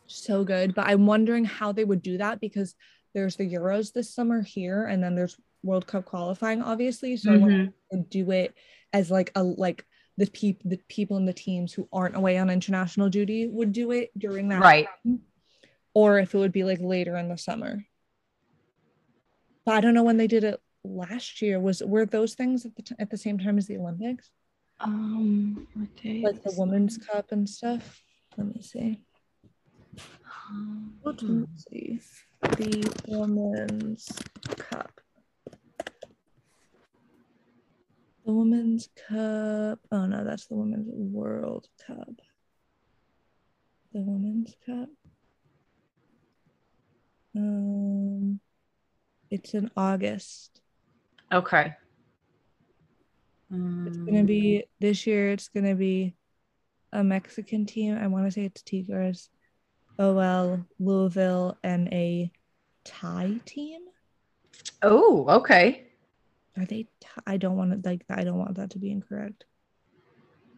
so 0.07 0.43
good. 0.45 0.75
But 0.75 0.89
I'm 0.89 1.07
wondering 1.07 1.45
how 1.45 1.73
they 1.73 1.85
would 1.85 2.03
do 2.03 2.19
that 2.19 2.41
because 2.41 2.75
there's 3.15 3.37
the 3.37 3.49
Euros 3.51 3.93
this 3.93 4.13
summer 4.13 4.43
here, 4.43 4.85
and 4.85 5.03
then 5.03 5.15
there's 5.15 5.37
World 5.63 5.87
Cup 5.87 6.05
qualifying, 6.05 6.61
obviously. 6.63 7.17
So 7.17 7.33
I 7.33 7.37
wonder 7.37 7.63
if 7.63 7.69
they 7.91 7.97
would 7.97 8.11
do 8.11 8.31
it 8.33 8.55
as 8.93 9.11
like 9.11 9.31
a 9.35 9.43
like 9.43 9.85
the 10.17 10.27
people 10.27 10.71
the 10.71 10.81
people 10.89 11.17
in 11.17 11.27
the 11.27 11.33
teams 11.33 11.73
who 11.73 11.89
aren't 11.93 12.17
away 12.17 12.37
on 12.39 12.51
international 12.51 13.09
duty 13.09 13.47
would 13.47 13.73
do 13.73 13.93
it 13.93 14.11
during 14.19 14.49
that 14.49 14.61
Right. 14.61 14.89
time, 15.05 15.21
or 15.99 16.21
if 16.21 16.33
it 16.33 16.39
would 16.39 16.53
be 16.53 16.63
like 16.63 16.79
later 16.81 17.17
in 17.17 17.29
the 17.29 17.37
summer. 17.37 17.85
But 19.65 19.75
I 19.75 19.81
don't 19.81 19.95
know 19.95 20.05
when 20.05 20.17
they 20.17 20.29
did 20.29 20.45
it 20.45 20.61
last 20.85 21.43
year. 21.43 21.59
Was 21.59 21.83
were 21.83 22.07
those 22.07 22.35
things 22.35 22.65
at 22.65 22.77
the 22.77 22.83
t- 22.83 22.95
at 23.01 23.11
the 23.11 23.17
same 23.17 23.37
time 23.39 23.59
as 23.59 23.67
the 23.67 23.79
Olympics, 23.79 24.31
Um, 24.79 25.67
like 25.75 26.43
the 26.45 26.55
Women's 26.57 26.99
Cup 26.99 27.33
and 27.33 27.49
stuff? 27.49 28.03
Let 28.37 28.47
me 28.55 28.63
see. 28.63 29.03
Um, 30.49 30.95
Let's 31.03 31.23
see. 31.69 32.01
The 32.43 32.95
Women's 33.09 34.07
Cup. 34.57 35.01
The 38.25 38.33
Women's 38.33 38.89
Cup. 39.09 39.81
Oh 39.91 40.07
no, 40.07 40.23
that's 40.25 40.47
the 40.47 40.55
Women's 40.55 40.87
World 40.93 41.67
Cup. 41.85 42.15
The 43.93 44.01
Women's 44.01 44.55
Cup. 44.65 44.91
Um, 47.39 48.41
it's 49.31 49.55
in 49.55 49.71
August. 49.77 50.61
Okay. 51.33 51.75
It's 53.51 53.97
gonna 53.97 54.25
be 54.25 54.65
this 54.81 55.07
year. 55.07 55.31
It's 55.31 55.49
gonna 55.49 55.77
be 55.77 56.15
a 56.93 57.05
Mexican 57.05 57.65
team. 57.65 57.97
I 57.97 58.09
want 58.09 58.27
to 58.27 58.33
say 58.33 58.45
it's 58.45 58.63
Tigres, 58.63 59.31
OL, 59.99 60.67
Louisville, 60.81 61.57
and 61.63 61.89
a 61.93 62.31
Thai 62.85 63.41
team. 63.47 63.83
Oh, 64.83 65.27
okay. 65.29 65.87
Are 66.57 66.65
they? 66.65 66.89
Thai? 67.01 67.23
I 67.27 67.37
don't 67.37 67.57
want 67.57 67.71
to 67.83 67.89
like. 67.89 68.05
I 68.11 68.25
don't 68.25 68.39
want 68.39 68.57
that 68.57 68.71
to 68.71 68.79
be 68.79 68.91
incorrect, 68.91 69.45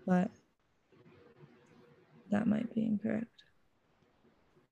but 0.06 0.30
that 2.30 2.46
might 2.46 2.74
be 2.74 2.86
incorrect, 2.86 3.44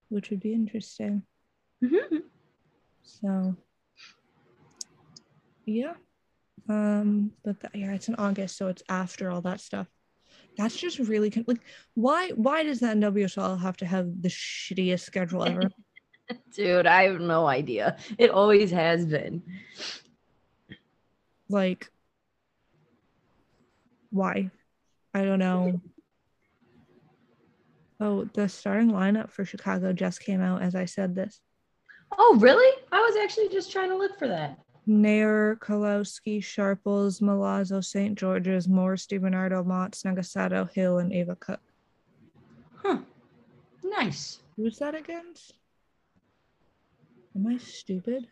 which 0.09 0.31
would 0.31 0.41
be 0.41 0.55
interesting. 0.55 1.23
Mhm. 1.83 2.23
So, 3.03 3.57
yeah. 5.67 5.95
Um, 6.69 7.33
but 7.45 7.61
th- 7.61 7.73
yeah, 7.75 7.95
it's 7.95 8.09
in 8.09 8.15
August, 8.17 8.57
so 8.57 8.69
it's 8.69 8.83
after 8.89 9.31
all 9.31 9.41
that 9.43 9.61
stuff. 9.61 9.87
That's 10.57 10.77
just 10.77 10.99
really 10.99 11.31
con- 11.31 11.45
like 11.47 11.61
why 11.95 12.31
why 12.31 12.65
does 12.65 12.81
the 12.81 12.87
NWSL 12.89 13.61
have 13.61 13.77
to 13.79 13.87
have 13.87 14.23
the 14.23 14.29
shittiest 14.29 15.01
schedule 15.01 15.45
ever? 15.45 15.71
Dude, 16.55 16.87
I 16.87 17.05
have 17.05 17.21
no 17.21 17.47
idea. 17.47 17.97
It 18.19 18.31
always 18.31 18.71
has 18.73 19.07
been. 19.07 19.43
like 21.49 21.91
why? 24.11 24.51
I 25.15 25.25
don't 25.25 25.39
know. 25.39 25.81
Oh, 28.01 28.25
the 28.35 28.49
starting 28.49 28.91
lineup 28.91 29.31
for 29.31 29.45
Chicago 29.45 29.93
just 29.93 30.21
came 30.21 30.41
out 30.41 30.63
as 30.63 30.75
I 30.75 30.85
said 30.85 31.15
this. 31.15 31.41
Oh, 32.17 32.37
really? 32.41 32.83
I 32.93 33.01
was 33.01 33.17
actually 33.23 33.49
just 33.49 33.71
trying 33.71 33.91
to 33.91 33.97
look 33.97 34.19
for 34.19 34.29
that. 34.29 34.59
Naeher, 34.89 35.59
Kolowski, 35.59 36.43
Sharples, 36.43 37.21
Milazzo, 37.21 37.85
St. 37.85 38.17
Georges, 38.17 38.69
Morris, 38.69 39.07
DiBernardo, 39.07 39.65
Mott, 39.65 39.93
Nagasato, 39.93 40.71
Hill, 40.73 40.99
and 40.99 41.13
Ava 41.13 41.37
Cook. 41.37 41.61
Huh. 42.77 42.99
Nice. 43.85 44.41
Who's 44.57 44.79
that 44.79 44.95
against? 44.95 45.55
Am 47.37 47.47
I 47.47 47.59
stupid? 47.59 48.29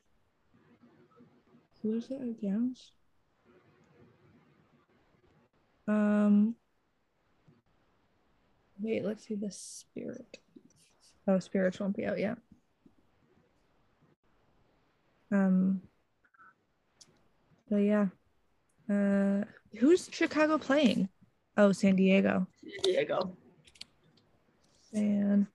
Who 1.83 1.95
is 1.95 2.11
it 2.11 2.23
against? 2.23 2.93
Um. 5.87 6.57
Wait, 8.81 9.05
let's 9.05 9.27
see 9.27 9.35
the 9.35 9.51
spirit. 9.51 10.39
Oh, 11.29 11.39
spirits 11.39 11.81
won't 11.81 11.97
be 11.97 12.07
out 12.07 12.19
yet. 12.19 12.39
Um. 15.33 15.83
But 17.69 17.79
yeah. 17.79 18.07
Uh, 18.89 19.45
who's 19.79 20.09
Chicago 20.12 20.59
playing? 20.59 21.09
Oh, 21.57 21.73
San 21.73 21.97
Diego. 21.97 22.47
San 22.62 22.83
Diego. 22.83 23.19
go. 23.19 23.37
San 24.93 25.49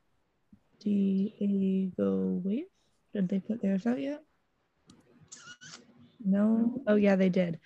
Diego. 0.79 2.41
Wait, 2.43 2.67
did 3.13 3.29
they 3.29 3.39
put 3.39 3.61
theirs 3.61 3.85
out 3.85 3.99
yet? 3.99 4.21
No. 6.23 6.81
Oh 6.87 6.95
yeah, 6.95 7.15
they 7.15 7.29
did. 7.29 7.59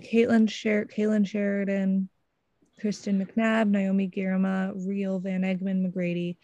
Kailen 0.00 0.48
Sher- 0.50 0.86
Kailen 0.86 1.26
Sheridan, 1.26 2.08
Kristen 2.80 3.24
McNabb, 3.24 3.68
Naomi 3.68 4.08
Girma, 4.08 4.74
Riehl 4.74 5.22
Van 5.22 5.42
Egmond 5.42 5.86
McGrady, 5.86 6.36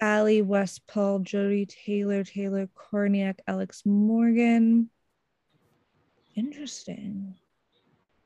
Allie 0.00 0.42
Westphal, 0.42 1.20
Jodie 1.20 1.68
Taylor, 1.68 2.24
Taylor 2.24 2.68
Kornieck, 2.68 3.38
Alex 3.46 3.82
Morgan. 3.84 4.88
Interesting. 6.34 7.34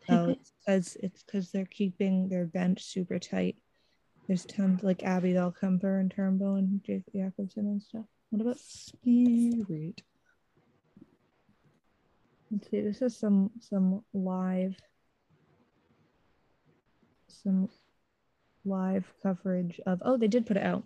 Oh, 0.08 0.30
it's 0.30 0.52
because 0.60 0.96
it's 1.02 1.22
because 1.22 1.50
they're 1.50 1.64
keeping 1.64 2.28
their 2.28 2.44
bench 2.44 2.84
super 2.84 3.18
tight. 3.18 3.56
There's 4.26 4.44
tons 4.44 4.82
like 4.82 5.02
Abby 5.02 5.34
Kemper 5.60 5.98
and 5.98 6.10
Turnbull 6.10 6.56
and 6.56 6.82
Jake 6.84 7.04
Jakobsson 7.14 7.56
and 7.58 7.82
stuff. 7.82 8.04
What 8.30 8.42
about 8.42 8.58
Spirit? 8.58 10.02
Let's 12.50 12.70
see. 12.70 12.80
This 12.80 13.02
is 13.02 13.16
some 13.16 13.50
some 13.60 14.04
live 14.12 14.76
some 17.28 17.68
live 18.64 19.12
coverage 19.22 19.80
of. 19.86 20.02
Oh, 20.04 20.16
they 20.16 20.28
did 20.28 20.46
put 20.46 20.56
it 20.56 20.62
out. 20.62 20.84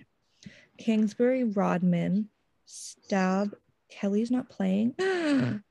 Kingsbury 0.79 1.45
Rodman 1.45 2.29
Staab. 2.67 3.53
Kelley's 3.91 4.31
not 4.31 4.49
playing. 4.49 4.95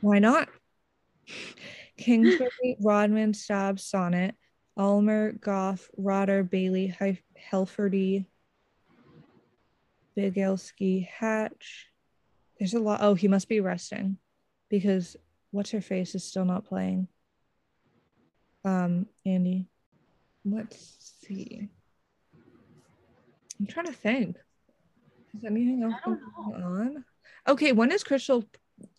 Why 0.00 0.18
not? 0.18 0.48
Kingsbury 1.96 2.76
Rodman 2.80 3.32
Staab 3.32 3.78
Sonnett. 3.78 4.32
Almer, 4.76 5.32
Goff, 5.32 5.90
Roddar, 5.96 6.44
Bailey, 6.44 6.94
Heilferty, 7.50 8.26
Biegalski, 10.16 11.08
Hatch. 11.08 11.88
There's 12.58 12.74
a 12.74 12.80
lot. 12.80 13.00
Oh, 13.02 13.14
he 13.14 13.26
must 13.26 13.48
be 13.48 13.60
resting 13.60 14.18
because 14.68 15.16
what's 15.50 15.72
her 15.72 15.80
face 15.80 16.14
is 16.14 16.24
still 16.24 16.44
not 16.44 16.64
playing. 16.64 17.08
Um, 18.64 19.06
Andi. 19.26 19.66
Let's 20.44 21.16
see. 21.22 21.68
I'm 23.58 23.66
trying 23.66 23.86
to 23.86 23.92
think. 23.92 24.36
Is 25.36 25.44
anything 25.44 25.82
else 25.82 25.94
going 26.04 26.20
on? 26.46 27.04
Okay, 27.46 27.72
when 27.72 27.92
is 27.92 28.04
Crystal 28.04 28.44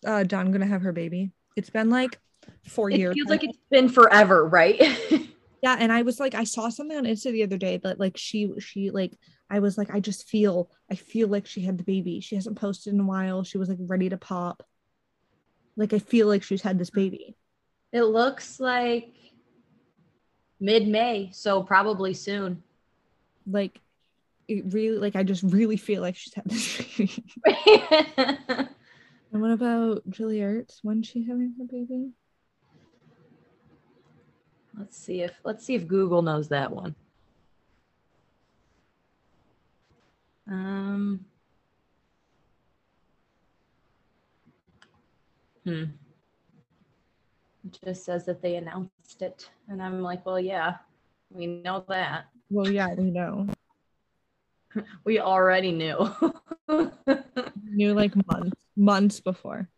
uh 0.04 0.24
Dunn 0.24 0.52
gonna 0.52 0.66
have 0.66 0.82
her 0.82 0.92
baby? 0.92 1.32
It's 1.56 1.70
been 1.70 1.90
like 1.90 2.18
four 2.66 2.90
it 2.90 2.98
years. 2.98 3.12
It 3.12 3.14
feels 3.16 3.28
like 3.28 3.44
it's 3.44 3.58
been 3.70 3.88
forever, 3.88 4.46
right? 4.46 4.80
yeah, 5.62 5.76
and 5.78 5.92
I 5.92 6.02
was 6.02 6.20
like, 6.20 6.34
I 6.34 6.44
saw 6.44 6.68
something 6.68 6.96
on 6.96 7.04
Insta 7.04 7.32
the 7.32 7.42
other 7.42 7.58
day 7.58 7.78
that 7.78 7.98
like 7.98 8.16
she 8.16 8.52
she 8.58 8.90
like 8.90 9.12
I 9.48 9.58
was 9.58 9.76
like, 9.76 9.90
I 9.92 10.00
just 10.00 10.28
feel 10.28 10.70
I 10.90 10.94
feel 10.94 11.28
like 11.28 11.46
she 11.46 11.62
had 11.62 11.78
the 11.78 11.84
baby. 11.84 12.20
She 12.20 12.34
hasn't 12.34 12.58
posted 12.58 12.94
in 12.94 13.00
a 13.00 13.04
while. 13.04 13.44
She 13.44 13.58
was 13.58 13.68
like 13.68 13.78
ready 13.80 14.08
to 14.08 14.16
pop. 14.16 14.62
Like 15.76 15.92
I 15.92 15.98
feel 15.98 16.26
like 16.26 16.42
she's 16.42 16.62
had 16.62 16.78
this 16.78 16.90
baby. 16.90 17.36
It 17.92 18.02
looks 18.02 18.60
like 18.60 19.12
mid 20.60 20.86
May, 20.86 21.30
so 21.32 21.62
probably 21.62 22.14
soon. 22.14 22.62
Like 23.50 23.80
it 24.50 24.64
really 24.72 24.98
like 24.98 25.14
I 25.16 25.22
just 25.22 25.42
really 25.44 25.76
feel 25.76 26.02
like 26.02 26.16
she's 26.16 26.34
had 26.34 26.44
this 26.44 26.76
baby. 26.78 27.24
and 28.16 28.68
what 29.30 29.52
about 29.52 30.02
Julie 30.10 30.40
Ertz? 30.40 30.80
When's 30.82 31.06
she 31.06 31.24
having 31.24 31.54
her 31.58 31.64
baby? 31.64 32.10
Let's 34.76 34.96
see 34.98 35.22
if 35.22 35.32
let's 35.44 35.64
see 35.64 35.74
if 35.74 35.86
Google 35.86 36.22
knows 36.22 36.48
that 36.48 36.72
one. 36.72 36.96
Um 40.48 41.24
Hmm. 45.64 45.84
It 47.64 47.78
just 47.84 48.04
says 48.04 48.24
that 48.24 48.42
they 48.42 48.56
announced 48.56 49.20
it. 49.20 49.50
And 49.68 49.82
I'm 49.82 50.00
like, 50.00 50.24
well, 50.24 50.40
yeah, 50.40 50.76
we 51.30 51.46
know 51.46 51.84
that. 51.88 52.24
Well, 52.48 52.70
yeah, 52.70 52.94
we 52.94 53.10
know. 53.10 53.46
we 55.04 55.18
already 55.18 55.72
knew. 55.72 56.10
knew 57.64 57.94
like 57.94 58.14
months, 58.26 58.60
months 58.76 59.20
before. 59.20 59.68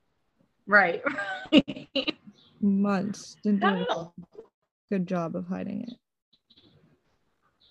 Right. 0.66 1.02
months. 2.61 3.37
Didn't 3.42 3.61
do 3.61 3.87
a 3.90 4.11
good 4.90 5.07
job 5.07 5.37
of 5.37 5.46
hiding 5.46 5.83
it. 5.83 5.94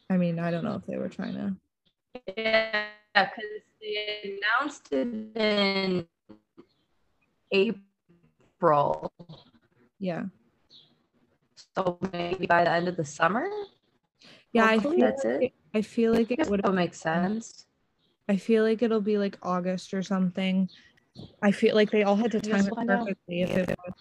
I 0.09 0.17
mean, 0.17 0.39
I 0.39 0.51
don't 0.51 0.63
know 0.63 0.75
if 0.75 0.85
they 0.85 0.97
were 0.97 1.09
trying 1.09 1.35
to. 1.35 1.55
Yeah, 2.37 2.87
because 3.13 3.45
they 3.81 4.37
announced 4.59 4.91
it 4.91 5.07
in 5.35 6.05
April. 7.51 9.11
Yeah. 9.99 10.23
So 11.75 11.97
maybe 12.11 12.45
by 12.45 12.65
the 12.65 12.71
end 12.71 12.89
of 12.89 12.97
the 12.97 13.05
summer. 13.05 13.47
Yeah, 14.51 14.65
I 14.65 14.79
think 14.79 14.99
that's 14.99 15.23
like 15.23 15.43
it. 15.43 15.53
I 15.73 15.81
feel 15.81 16.13
like 16.13 16.31
it 16.31 16.47
would 16.49 16.67
make 16.73 16.93
sense. 16.93 17.65
I 18.27 18.37
feel 18.37 18.63
like 18.63 18.81
it'll 18.81 19.01
be 19.01 19.17
like 19.17 19.37
August 19.41 19.93
or 19.93 20.03
something. 20.03 20.69
I 21.41 21.51
feel 21.51 21.75
like 21.75 21.91
they 21.91 22.03
all 22.03 22.15
had 22.15 22.31
to 22.31 22.39
time 22.39 22.67
it 22.67 22.73
perfectly 22.73 23.41
if 23.41 23.57
it 23.57 23.69
was 23.85 23.93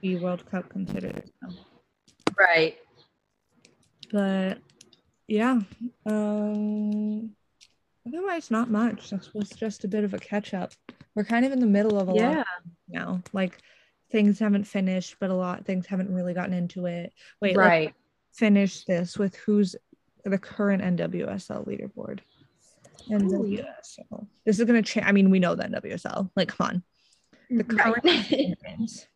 the 0.00 0.16
World 0.16 0.48
Cup 0.50 0.68
considered. 0.68 1.30
Right. 2.38 2.76
But 4.12 4.58
yeah. 5.26 5.60
Um 6.06 7.34
otherwise 8.06 8.50
not 8.50 8.70
much. 8.70 9.10
This 9.10 9.32
was 9.34 9.50
just 9.50 9.84
a 9.84 9.88
bit 9.88 10.04
of 10.04 10.14
a 10.14 10.18
catch 10.18 10.54
up. 10.54 10.72
We're 11.14 11.24
kind 11.24 11.44
of 11.44 11.52
in 11.52 11.60
the 11.60 11.66
middle 11.66 11.98
of 11.98 12.08
a 12.08 12.14
yeah. 12.14 12.36
lot 12.36 12.46
now. 12.88 13.22
Like 13.32 13.58
things 14.10 14.38
haven't 14.38 14.64
finished, 14.64 15.16
but 15.18 15.30
a 15.30 15.34
lot 15.34 15.64
things 15.64 15.86
haven't 15.86 16.12
really 16.12 16.34
gotten 16.34 16.54
into 16.54 16.86
it. 16.86 17.12
Wait, 17.40 17.56
right. 17.56 17.94
Finish 18.32 18.84
this 18.84 19.16
with 19.16 19.36
who's 19.36 19.74
the 20.24 20.38
current 20.38 20.82
NWSL 20.82 21.66
leaderboard. 21.66 22.20
NWSL. 23.08 24.26
This 24.44 24.58
is 24.58 24.64
gonna 24.64 24.82
change. 24.82 25.06
I 25.06 25.12
mean, 25.12 25.30
we 25.30 25.38
know 25.38 25.54
that 25.54 25.70
NWSL. 25.70 26.30
Like, 26.36 26.48
come 26.48 26.66
on. 26.66 26.82
The 27.50 27.64
current 27.64 28.04
right. 28.04 28.56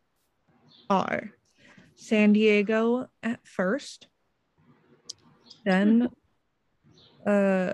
are 0.90 1.30
San 1.96 2.32
Diego 2.32 3.08
at 3.22 3.46
first, 3.46 4.06
then 5.64 6.08
uh 7.26 7.72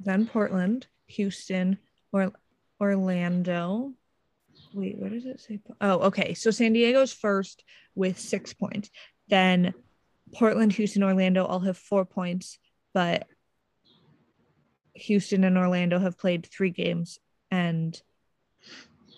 then 0.00 0.26
Portland, 0.26 0.86
Houston, 1.08 1.78
or 2.12 2.32
Orlando. 2.80 3.92
Wait, 4.72 4.98
what 4.98 5.10
does 5.10 5.26
it 5.26 5.40
say? 5.40 5.60
Oh, 5.80 5.98
okay. 6.00 6.34
So 6.34 6.50
San 6.50 6.72
Diego's 6.72 7.12
first 7.12 7.64
with 7.94 8.18
six 8.18 8.52
points. 8.52 8.90
Then 9.28 9.74
Portland, 10.34 10.72
Houston, 10.74 11.02
Orlando 11.02 11.44
all 11.44 11.60
have 11.60 11.78
four 11.78 12.04
points, 12.04 12.58
but 12.92 13.26
Houston 14.94 15.44
and 15.44 15.56
Orlando 15.56 15.98
have 15.98 16.18
played 16.18 16.46
three 16.46 16.70
games, 16.70 17.18
and 17.50 18.00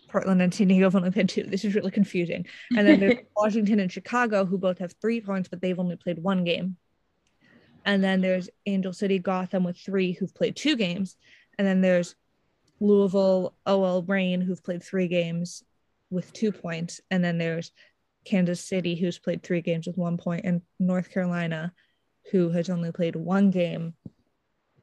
Portland 0.08 0.42
and 0.42 0.52
San 0.52 0.68
Diego 0.68 0.86
have 0.86 0.96
only 0.96 1.10
played 1.10 1.28
two. 1.28 1.44
This 1.44 1.64
is 1.64 1.74
really 1.74 1.90
confusing. 1.90 2.46
And 2.76 2.86
then 2.86 3.00
there's 3.00 3.18
Washington 3.36 3.80
and 3.80 3.92
Chicago, 3.92 4.44
who 4.44 4.58
both 4.58 4.78
have 4.78 4.94
three 5.00 5.20
points, 5.20 5.48
but 5.48 5.60
they've 5.60 5.78
only 5.78 5.96
played 5.96 6.18
one 6.18 6.44
game. 6.44 6.76
And 7.84 8.02
then 8.02 8.20
there's 8.20 8.50
Angel 8.66 8.92
City, 8.92 9.18
Gotham 9.18 9.64
with 9.64 9.78
three, 9.78 10.12
who've 10.12 10.34
played 10.34 10.56
two 10.56 10.76
games. 10.76 11.16
And 11.58 11.66
then 11.66 11.80
there's 11.80 12.14
Louisville, 12.80 13.54
OL 13.66 14.02
Reign, 14.02 14.40
who've 14.40 14.62
played 14.62 14.82
three 14.82 15.08
games 15.08 15.62
with 16.10 16.32
two 16.32 16.52
points. 16.52 17.00
And 17.10 17.22
then 17.22 17.38
there's 17.38 17.72
Kansas 18.28 18.60
City, 18.60 18.94
who's 18.94 19.18
played 19.18 19.42
three 19.42 19.62
games 19.62 19.86
with 19.86 19.96
one 19.96 20.18
point, 20.18 20.44
and 20.44 20.62
North 20.78 21.10
Carolina, 21.10 21.72
who 22.30 22.50
has 22.50 22.68
only 22.68 22.92
played 22.92 23.16
one 23.16 23.50
game 23.50 23.94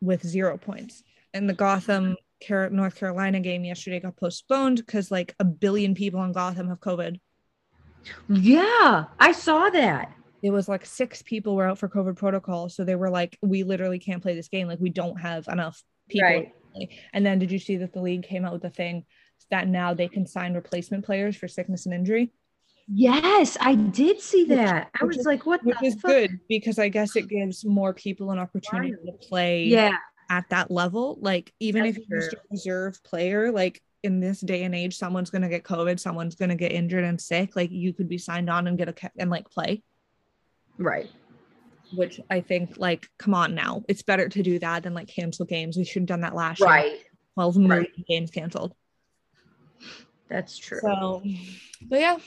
with 0.02 0.26
zero 0.26 0.58
points. 0.58 1.04
And 1.34 1.48
the 1.48 1.54
Gotham 1.54 2.18
North 2.50 2.96
Carolina 2.96 3.40
game 3.40 3.64
yesterday 3.64 4.00
got 4.00 4.18
postponed 4.18 4.78
because 4.78 5.12
like 5.12 5.36
a 5.40 5.46
billion 5.46 5.96
people 5.96 6.24
in 6.24 6.32
Gotham 6.32 6.68
have 6.70 6.80
COVID. 6.80 7.20
Yeah, 8.30 9.06
I 9.20 9.32
saw 9.32 9.70
that. 9.70 10.12
It 10.44 10.52
was 10.52 10.68
like 10.68 10.86
six 10.86 11.22
people 11.22 11.56
were 11.56 11.68
out 11.68 11.80
for 11.80 11.90
COVID 11.90 12.18
protocol. 12.18 12.70
So 12.70 12.84
they 12.84 12.96
were 12.96 13.10
like, 13.10 13.38
we 13.42 13.64
literally 13.64 14.00
can't 14.00 14.22
play 14.22 14.36
this 14.36 14.48
game. 14.48 14.68
Like, 14.68 14.80
we 14.80 14.90
don't 14.90 15.20
have 15.20 15.48
enough 15.48 15.82
people. 16.08 16.28
Right. 16.28 16.52
And 17.14 17.26
then 17.26 17.40
did 17.40 17.52
you 17.52 17.58
see 17.58 17.78
that 17.78 17.94
the 17.94 18.02
league 18.02 18.24
came 18.24 18.46
out 18.46 18.54
with 18.54 18.64
a 18.66 18.70
thing 18.70 19.06
that 19.50 19.68
now 19.68 19.94
they 19.94 20.08
can 20.08 20.28
sign 20.28 20.54
replacement 20.54 21.06
players 21.06 21.36
for 21.36 21.48
sickness 21.48 21.86
and 21.86 21.96
injury? 21.96 22.32
Yes, 22.88 23.58
I 23.60 23.76
did 23.76 24.22
see 24.22 24.46
that. 24.46 24.92
I 25.02 25.06
was 25.06 25.26
like, 25.26 25.46
what 25.46 25.64
which 25.64 25.82
is 25.82 25.96
fuck? 25.96 26.12
good 26.12 26.40
because 26.48 26.78
I 26.78 26.90
guess 26.90 27.16
it 27.16 27.28
gives 27.28 27.66
more 27.66 27.94
people 27.94 28.32
an 28.32 28.38
opportunity 28.38 28.92
to 28.92 29.12
play 29.28 29.64
yeah. 29.64 29.94
at 30.30 30.48
that 30.50 30.70
level. 30.70 31.18
Like, 31.20 31.52
even 31.60 31.84
That's 31.84 31.98
if 31.98 32.04
you're 32.08 32.20
just 32.20 32.34
a 32.34 32.40
reserve 32.52 33.04
player, 33.04 33.52
like 33.52 33.82
in 34.04 34.20
this 34.20 34.40
day 34.40 34.64
and 34.64 34.76
age, 34.76 34.98
someone's 34.98 35.32
gonna 35.32 35.50
get 35.50 35.64
COVID, 35.64 36.00
someone's 36.00 36.36
gonna 36.36 36.56
get 36.56 36.72
injured 36.72 37.04
and 37.04 37.20
sick. 37.20 37.56
Like, 37.56 37.72
you 37.72 37.92
could 37.92 38.08
be 38.08 38.20
signed 38.20 38.52
on 38.52 38.68
and 38.68 38.78
get 38.78 38.90
a 38.90 39.12
and 39.18 39.32
like 39.32 39.50
play. 39.50 39.82
Right. 40.78 41.10
Which 41.94 42.22
I 42.30 42.42
think, 42.42 42.78
like, 42.78 43.08
come 43.18 43.34
on 43.34 43.56
now, 43.56 43.84
it's 43.88 44.04
better 44.04 44.30
to 44.30 44.44
do 44.44 44.60
that 44.60 44.84
than 44.84 44.94
like 44.94 45.08
cancel 45.08 45.46
games. 45.46 45.76
We 45.76 45.86
should 45.86 46.04
have 46.04 46.08
done 46.08 46.22
that 46.22 46.36
last 46.36 46.62
right. 46.62 46.92
year. 46.92 47.00
Twelve 47.34 47.58
right. 47.58 47.90
games 48.08 48.30
canceled. 48.30 48.76
That's 50.30 50.58
true. 50.58 50.80
So, 50.82 51.24
but 51.84 52.00
yeah, 52.00 52.18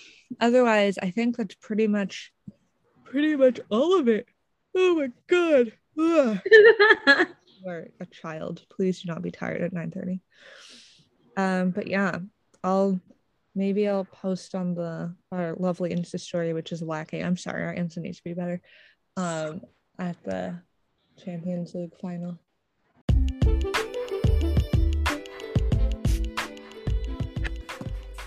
otherwise, 0.41 0.99
I 1.03 1.11
think 1.11 1.37
that's 1.37 1.55
pretty 1.57 1.87
much, 1.87 2.33
pretty 3.05 3.37
much 3.37 3.61
all 3.71 3.99
of 3.99 4.09
it. 4.09 4.27
Oh 4.77 4.97
my 4.97 5.11
god. 5.27 5.73
You're 5.97 7.89
a 8.01 8.07
child. 8.11 8.65
Please 8.71 9.03
do 9.03 9.09
not 9.09 9.23
be 9.23 9.31
tired 9.31 9.63
at 9.63 9.73
9 9.73 9.91
30. 9.91 10.21
Um, 11.37 11.71
but 11.71 11.89
yeah, 11.89 12.19
I'll 12.63 13.01
maybe 13.55 13.89
I'll 13.89 14.05
post 14.05 14.55
on 14.55 14.75
the 14.75 15.15
our 15.33 15.55
lovely 15.59 15.91
Insta 15.91 16.21
story, 16.21 16.53
which 16.53 16.73
is 16.73 16.83
lacking. 16.83 17.25
I'm 17.25 17.37
sorry, 17.37 17.65
our 17.65 17.75
Insta 17.75 17.99
needs 17.99 18.19
to 18.19 18.25
be 18.25 18.35
better. 18.35 18.61
Um, 19.17 19.63
at 19.99 20.23
the 20.23 20.61
Champions 21.25 21.75
League 21.75 21.99
final. 22.01 22.39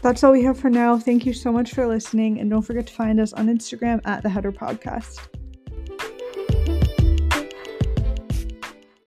That's 0.02 0.24
all 0.24 0.32
we 0.32 0.44
have 0.44 0.58
for 0.60 0.70
now. 0.70 0.98
Thank 0.98 1.26
you 1.26 1.34
so 1.34 1.52
much 1.52 1.74
for 1.74 1.88
listening. 1.88 2.40
And 2.40 2.50
don't 2.50 2.62
forget 2.62 2.88
to 2.88 2.94
find 2.94 3.20
us 3.20 3.34
on 3.34 3.48
Instagram 3.48 4.02
at 4.06 4.24
the 4.24 4.30
Header 4.30 4.52
Podcast. 4.52 5.20